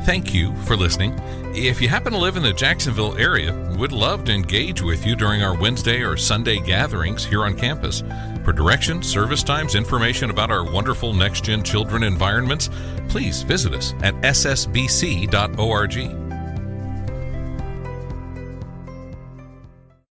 Thank 0.05 0.33
you 0.33 0.55
for 0.63 0.77
listening. 0.77 1.19
If 1.53 1.81
you 1.81 1.89
happen 1.89 2.13
to 2.13 2.19
live 2.19 2.37
in 2.37 2.45
the 2.45 2.53
Jacksonville 2.53 3.19
area, 3.19 3.53
we'd 3.77 3.91
love 3.91 4.25
to 4.27 4.33
engage 4.33 4.81
with 4.81 5.05
you 5.05 5.17
during 5.17 5.43
our 5.43 5.59
Wednesday 5.59 6.03
or 6.03 6.17
Sunday 6.17 6.61
gatherings 6.61 7.25
here 7.25 7.45
on 7.45 7.57
campus. 7.57 8.05
For 8.45 8.53
directions, 8.53 9.09
service 9.09 9.43
times, 9.43 9.75
information 9.75 10.31
about 10.31 10.53
our 10.53 10.65
wonderful 10.65 11.13
next 11.13 11.43
gen 11.43 11.65
children 11.65 12.05
environments, 12.05 12.71
please 13.09 13.43
visit 13.43 13.75
us 13.75 13.95
at 14.05 14.15
ssbc.org. 14.23 16.26